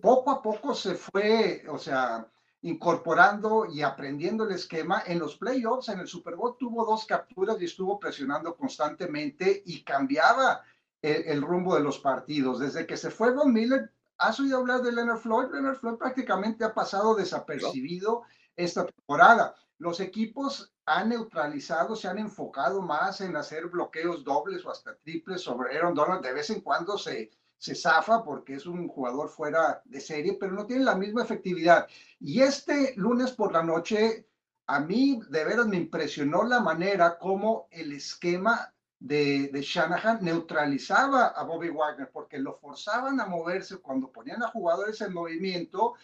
poco 0.00 0.30
a 0.30 0.42
poco 0.42 0.74
se 0.74 0.94
fue, 0.94 1.64
o 1.68 1.78
sea, 1.78 2.26
incorporando 2.62 3.66
y 3.66 3.80
aprendiendo 3.82 4.44
el 4.44 4.52
esquema. 4.52 5.02
En 5.06 5.18
los 5.18 5.36
playoffs, 5.36 5.88
en 5.88 6.00
el 6.00 6.06
Super 6.06 6.36
Bowl, 6.36 6.56
tuvo 6.58 6.84
dos 6.84 7.06
capturas 7.06 7.56
y 7.60 7.64
estuvo 7.64 7.98
presionando 7.98 8.54
constantemente 8.54 9.62
y 9.64 9.82
cambiaba 9.82 10.62
el, 11.00 11.24
el 11.24 11.42
rumbo 11.42 11.74
de 11.74 11.80
los 11.80 11.98
partidos. 11.98 12.58
Desde 12.58 12.86
que 12.86 12.98
se 12.98 13.10
fue 13.10 13.32
Von 13.32 13.52
Miller, 13.52 13.90
¿Has 14.20 14.38
oído 14.38 14.58
hablar 14.58 14.82
de 14.82 14.92
Leonard 14.92 15.18
Floyd? 15.18 15.50
Leonard 15.50 15.78
Floyd 15.78 15.96
prácticamente 15.96 16.62
ha 16.62 16.74
pasado 16.74 17.14
desapercibido 17.14 18.24
esta 18.54 18.84
temporada. 18.84 19.54
Los 19.78 19.98
equipos 19.98 20.74
han 20.84 21.08
neutralizado, 21.08 21.96
se 21.96 22.06
han 22.06 22.18
enfocado 22.18 22.82
más 22.82 23.22
en 23.22 23.34
hacer 23.34 23.68
bloqueos 23.68 24.22
dobles 24.22 24.62
o 24.66 24.70
hasta 24.70 24.94
triples 24.96 25.40
sobre 25.40 25.74
Aaron 25.74 25.94
Donald. 25.94 26.22
De 26.22 26.34
vez 26.34 26.50
en 26.50 26.60
cuando 26.60 26.98
se, 26.98 27.30
se 27.56 27.74
zafa 27.74 28.22
porque 28.22 28.56
es 28.56 28.66
un 28.66 28.88
jugador 28.88 29.30
fuera 29.30 29.80
de 29.86 30.00
serie, 30.02 30.36
pero 30.38 30.52
no 30.52 30.66
tiene 30.66 30.84
la 30.84 30.96
misma 30.96 31.22
efectividad. 31.22 31.86
Y 32.18 32.42
este 32.42 32.92
lunes 32.96 33.32
por 33.32 33.54
la 33.54 33.62
noche, 33.62 34.28
a 34.66 34.80
mí 34.80 35.18
de 35.30 35.44
veras 35.46 35.66
me 35.66 35.78
impresionó 35.78 36.44
la 36.44 36.60
manera 36.60 37.18
como 37.18 37.68
el 37.70 37.92
esquema 37.92 38.70
de, 39.00 39.50
Shanahan 39.62 40.22
neutralizaba 40.22 41.28
a 41.28 41.42
Bobby 41.42 41.70
Wagner 41.70 42.10
porque 42.12 42.38
lo 42.38 42.58
forzaban 42.58 43.18
a 43.18 43.26
moverse 43.26 43.78
cuando 43.78 44.12
ponían 44.12 44.42
a 44.42 44.48
jugadores 44.48 45.00
en 45.00 45.14
movimiento 45.14 45.94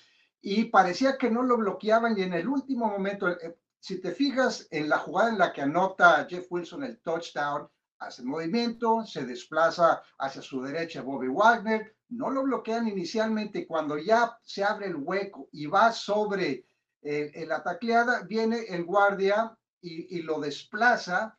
y 0.40 0.64
parecía 0.64 1.18
que 1.18 1.30
no 1.30 1.42
lo 1.42 1.58
bloqueaban. 1.58 2.18
Y 2.18 2.22
en 2.22 2.32
el 2.32 2.48
último 2.48 2.86
momento, 2.86 3.28
eh, 3.28 3.56
si 3.78 4.00
te 4.00 4.12
fijas 4.12 4.66
en 4.70 4.88
la 4.88 4.98
jugada 4.98 5.28
en 5.28 5.38
la 5.38 5.52
que 5.52 5.62
anota 5.62 6.26
Jeff 6.28 6.46
Wilson 6.50 6.84
el 6.84 6.98
touchdown, 7.00 7.68
hace 7.98 8.22
movimiento, 8.22 9.04
se 9.04 9.24
desplaza 9.26 10.02
hacia 10.18 10.42
su 10.42 10.62
derecha 10.62 11.02
Bobby 11.02 11.28
Wagner, 11.28 11.94
no 12.08 12.30
lo 12.30 12.44
bloquean 12.44 12.88
inicialmente. 12.88 13.66
Cuando 13.66 13.98
ya 13.98 14.38
se 14.42 14.64
abre 14.64 14.86
el 14.86 14.96
hueco 14.96 15.48
y 15.52 15.66
va 15.66 15.92
sobre 15.92 16.64
eh, 17.02 17.44
la 17.46 17.62
tacleada, 17.62 18.22
viene 18.22 18.64
el 18.68 18.84
guardia 18.84 19.56
y, 19.82 20.16
y 20.16 20.22
lo 20.22 20.40
desplaza 20.40 21.36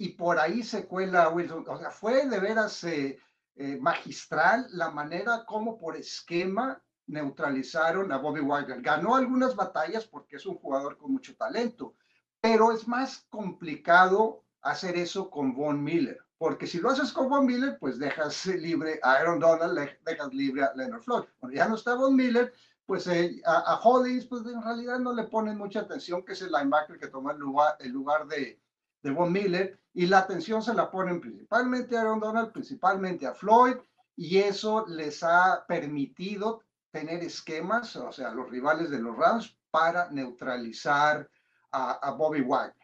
y 0.00 0.08
por 0.14 0.38
ahí 0.38 0.62
se 0.62 0.86
cuela 0.86 1.28
Wilson. 1.28 1.66
O 1.68 1.78
sea, 1.78 1.90
fue 1.90 2.26
de 2.26 2.40
veras 2.40 2.82
eh, 2.84 3.18
eh, 3.56 3.76
magistral 3.76 4.66
la 4.70 4.90
manera 4.90 5.44
como 5.44 5.78
por 5.78 5.94
esquema 5.94 6.82
neutralizaron 7.06 8.10
a 8.10 8.16
Bobby 8.16 8.40
Wagner. 8.40 8.80
Ganó 8.80 9.14
algunas 9.14 9.54
batallas 9.54 10.06
porque 10.06 10.36
es 10.36 10.46
un 10.46 10.56
jugador 10.56 10.96
con 10.96 11.12
mucho 11.12 11.36
talento, 11.36 11.96
pero 12.40 12.72
es 12.72 12.88
más 12.88 13.26
complicado 13.28 14.42
hacer 14.62 14.96
eso 14.96 15.28
con 15.28 15.54
Von 15.54 15.84
Miller, 15.84 16.18
porque 16.38 16.66
si 16.66 16.78
lo 16.78 16.88
haces 16.88 17.12
con 17.12 17.28
Von 17.28 17.44
Miller, 17.44 17.76
pues 17.78 17.98
dejas 17.98 18.46
libre 18.46 19.00
a 19.02 19.16
Aaron 19.16 19.38
Donald, 19.38 19.78
dejas 20.06 20.32
libre 20.32 20.62
a 20.62 20.72
Leonard 20.76 21.02
Floyd. 21.02 21.24
Cuando 21.38 21.58
ya 21.58 21.68
no 21.68 21.74
está 21.74 21.94
Von 21.94 22.16
Miller, 22.16 22.54
pues 22.86 23.06
eh, 23.06 23.42
a, 23.44 23.74
a 23.74 23.80
Hollins, 23.80 24.24
pues 24.24 24.46
en 24.46 24.62
realidad 24.62 24.98
no 24.98 25.12
le 25.12 25.24
ponen 25.24 25.58
mucha 25.58 25.80
atención, 25.80 26.24
que 26.24 26.32
es 26.32 26.40
el 26.40 26.52
linebacker 26.52 26.98
que 26.98 27.08
toma 27.08 27.32
el 27.32 27.38
lugar, 27.38 27.76
el 27.80 27.90
lugar 27.90 28.26
de, 28.28 28.58
de 29.02 29.10
Von 29.10 29.30
Miller 29.30 29.79
y 29.92 30.06
la 30.06 30.18
atención 30.18 30.62
se 30.62 30.74
la 30.74 30.90
ponen 30.90 31.20
principalmente 31.20 31.96
a 31.96 32.02
Aaron 32.02 32.20
Donald, 32.20 32.52
principalmente 32.52 33.26
a 33.26 33.34
Floyd 33.34 33.76
y 34.16 34.38
eso 34.38 34.84
les 34.86 35.22
ha 35.22 35.64
permitido 35.66 36.62
tener 36.90 37.22
esquemas, 37.22 37.96
o 37.96 38.12
sea, 38.12 38.32
los 38.32 38.50
rivales 38.50 38.90
de 38.90 39.00
los 39.00 39.16
Rams 39.16 39.56
para 39.70 40.10
neutralizar 40.10 41.28
a, 41.72 42.10
Bobby 42.18 42.40
Wagner. 42.40 42.74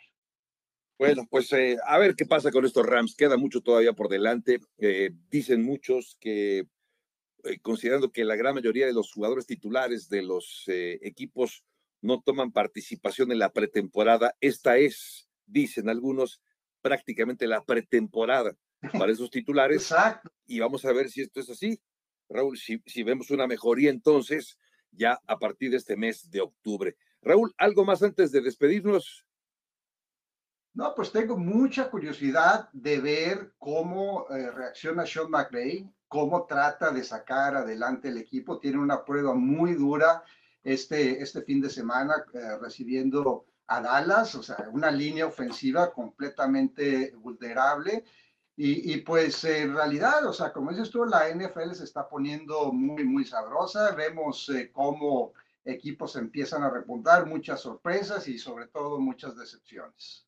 Bueno, 0.98 1.26
pues 1.28 1.52
eh, 1.52 1.76
a 1.84 1.98
ver 1.98 2.14
qué 2.14 2.24
pasa 2.24 2.50
con 2.50 2.64
estos 2.64 2.86
Rams. 2.86 3.16
Queda 3.16 3.36
mucho 3.36 3.60
todavía 3.60 3.92
por 3.92 4.08
delante. 4.08 4.60
Eh, 4.78 5.10
dicen 5.28 5.62
muchos 5.62 6.16
que, 6.20 6.68
eh, 7.44 7.58
considerando 7.60 8.12
que 8.12 8.24
la 8.24 8.36
gran 8.36 8.54
mayoría 8.54 8.86
de 8.86 8.94
los 8.94 9.12
jugadores 9.12 9.46
titulares 9.46 10.08
de 10.08 10.22
los 10.22 10.64
equipos 10.68 11.64
no 12.00 12.22
toman 12.22 12.52
participación 12.52 13.32
en 13.32 13.40
la 13.40 13.52
pretemporada. 13.52 14.36
Esta 14.40 14.78
es, 14.78 15.28
dicen 15.44 15.88
algunos, 15.88 16.40
prácticamente 16.86 17.48
la 17.48 17.64
pretemporada 17.64 18.56
para 18.96 19.10
esos 19.10 19.28
titulares. 19.28 19.90
Exacto. 19.90 20.30
Y 20.46 20.60
vamos 20.60 20.84
a 20.84 20.92
ver 20.92 21.10
si 21.10 21.20
esto 21.20 21.40
es 21.40 21.50
así. 21.50 21.80
Raúl, 22.28 22.56
si, 22.56 22.80
si 22.86 23.02
vemos 23.02 23.32
una 23.32 23.48
mejoría 23.48 23.90
entonces, 23.90 24.56
ya 24.92 25.20
a 25.26 25.36
partir 25.36 25.72
de 25.72 25.78
este 25.78 25.96
mes 25.96 26.30
de 26.30 26.42
octubre. 26.42 26.96
Raúl, 27.22 27.52
¿algo 27.58 27.84
más 27.84 28.04
antes 28.04 28.30
de 28.30 28.40
despedirnos? 28.40 29.26
No, 30.74 30.94
pues 30.94 31.10
tengo 31.10 31.36
mucha 31.36 31.90
curiosidad 31.90 32.68
de 32.72 33.00
ver 33.00 33.54
cómo 33.58 34.26
eh, 34.30 34.48
reacciona 34.52 35.06
Sean 35.06 35.28
McVay, 35.28 35.90
cómo 36.06 36.46
trata 36.46 36.92
de 36.92 37.02
sacar 37.02 37.56
adelante 37.56 38.10
el 38.10 38.18
equipo. 38.18 38.60
Tiene 38.60 38.78
una 38.78 39.04
prueba 39.04 39.34
muy 39.34 39.74
dura 39.74 40.22
este, 40.62 41.20
este 41.20 41.42
fin 41.42 41.60
de 41.60 41.70
semana 41.70 42.24
eh, 42.32 42.58
recibiendo 42.60 43.46
a 43.66 43.80
Dallas, 43.80 44.34
o 44.34 44.42
sea, 44.42 44.68
una 44.72 44.90
línea 44.90 45.26
ofensiva 45.26 45.92
completamente 45.92 47.12
vulnerable. 47.16 48.04
Y, 48.58 48.94
y, 48.94 48.98
pues 49.02 49.44
en 49.44 49.74
realidad, 49.74 50.24
o 50.26 50.32
sea, 50.32 50.50
como 50.52 50.70
dices 50.70 50.90
tú, 50.90 51.04
la 51.04 51.28
NFL 51.28 51.72
se 51.74 51.84
está 51.84 52.08
poniendo 52.08 52.72
muy, 52.72 53.04
muy 53.04 53.24
sabrosa. 53.26 53.94
Vemos 53.94 54.48
eh, 54.48 54.70
cómo 54.72 55.34
equipos 55.64 56.16
empiezan 56.16 56.62
a 56.62 56.70
repuntar, 56.70 57.26
muchas 57.26 57.60
sorpresas 57.60 58.26
y 58.28 58.38
sobre 58.38 58.68
todo 58.68 58.98
muchas 58.98 59.36
decepciones. 59.36 60.26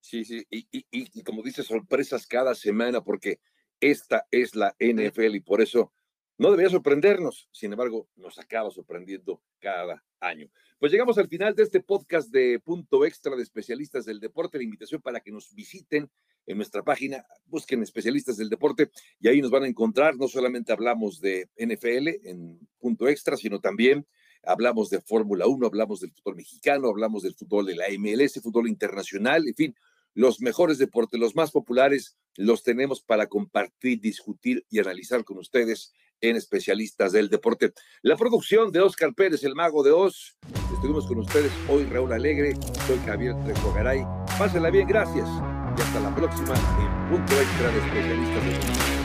Sí, 0.00 0.24
sí, 0.24 0.46
y, 0.48 0.66
y, 0.70 0.86
y 0.90 1.22
como 1.22 1.42
dices, 1.42 1.66
sorpresas 1.66 2.26
cada 2.26 2.54
semana 2.54 3.02
porque 3.02 3.40
esta 3.80 4.26
es 4.30 4.54
la 4.54 4.74
NFL 4.78 5.34
y 5.34 5.40
por 5.40 5.60
eso 5.60 5.92
no 6.38 6.50
debería 6.50 6.70
sorprendernos, 6.70 7.48
sin 7.52 7.72
embargo, 7.72 8.08
nos 8.16 8.38
acaba 8.38 8.70
sorprendiendo 8.70 9.42
cada 9.58 10.04
año. 10.20 10.48
Pues 10.78 10.92
llegamos 10.92 11.18
al 11.18 11.26
final 11.26 11.56
de 11.56 11.64
este 11.64 11.80
podcast 11.80 12.30
de 12.30 12.60
Punto 12.60 13.04
Extra 13.04 13.34
de 13.34 13.42
especialistas 13.42 14.04
del 14.04 14.20
deporte. 14.20 14.58
La 14.58 14.64
invitación 14.64 15.02
para 15.02 15.20
que 15.20 15.32
nos 15.32 15.52
visiten 15.52 16.08
en 16.46 16.56
nuestra 16.56 16.84
página, 16.84 17.26
busquen 17.46 17.82
especialistas 17.82 18.36
del 18.36 18.48
deporte 18.48 18.90
y 19.18 19.28
ahí 19.28 19.42
nos 19.42 19.50
van 19.50 19.64
a 19.64 19.68
encontrar. 19.68 20.16
No 20.16 20.28
solamente 20.28 20.72
hablamos 20.72 21.20
de 21.20 21.48
NFL 21.58 22.28
en 22.28 22.60
Punto 22.78 23.08
Extra, 23.08 23.36
sino 23.36 23.60
también 23.60 24.06
hablamos 24.44 24.90
de 24.90 25.00
Fórmula 25.00 25.48
1, 25.48 25.66
hablamos 25.66 26.00
del 26.00 26.12
fútbol 26.12 26.36
mexicano, 26.36 26.88
hablamos 26.88 27.24
del 27.24 27.34
fútbol 27.34 27.66
de 27.66 27.74
la 27.74 27.86
MLS, 27.98 28.40
fútbol 28.40 28.68
internacional, 28.68 29.46
en 29.48 29.54
fin, 29.54 29.76
los 30.14 30.40
mejores 30.40 30.78
deportes, 30.78 31.18
los 31.18 31.34
más 31.34 31.50
populares, 31.50 32.16
los 32.36 32.62
tenemos 32.62 33.02
para 33.02 33.26
compartir, 33.26 34.00
discutir 34.00 34.64
y 34.70 34.78
analizar 34.78 35.24
con 35.24 35.38
ustedes 35.38 35.92
en 36.20 36.36
especialistas 36.36 37.12
del 37.12 37.28
deporte. 37.28 37.72
La 38.02 38.16
producción 38.16 38.70
de 38.72 38.80
Oscar 38.80 39.14
Pérez, 39.14 39.44
el 39.44 39.54
mago 39.54 39.82
de 39.82 39.90
Oz. 39.90 40.36
Estuvimos 40.72 41.06
con 41.06 41.18
ustedes 41.18 41.52
hoy, 41.68 41.84
Raúl 41.84 42.12
Alegre. 42.12 42.54
Soy 42.86 42.98
Javier 43.06 43.34
Trejo 43.44 43.72
Garay. 43.72 44.04
Pásenla 44.38 44.70
bien, 44.70 44.86
gracias. 44.86 45.28
Y 45.28 45.80
hasta 45.80 46.00
la 46.00 46.14
próxima 46.14 46.54
en 46.54 47.10
Punto 47.10 47.40
Extra 47.40 47.70
de 47.70 47.78
Especialistas 47.78 48.44
del 48.44 48.54
Deporte. 48.54 48.98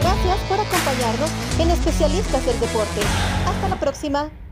Gracias 0.00 0.38
por 0.48 0.60
acompañarnos 0.60 1.30
en 1.60 1.70
Especialistas 1.70 2.46
del 2.46 2.60
Deporte. 2.60 3.00
Hasta 3.46 3.68
la 3.68 3.80
próxima. 3.80 4.43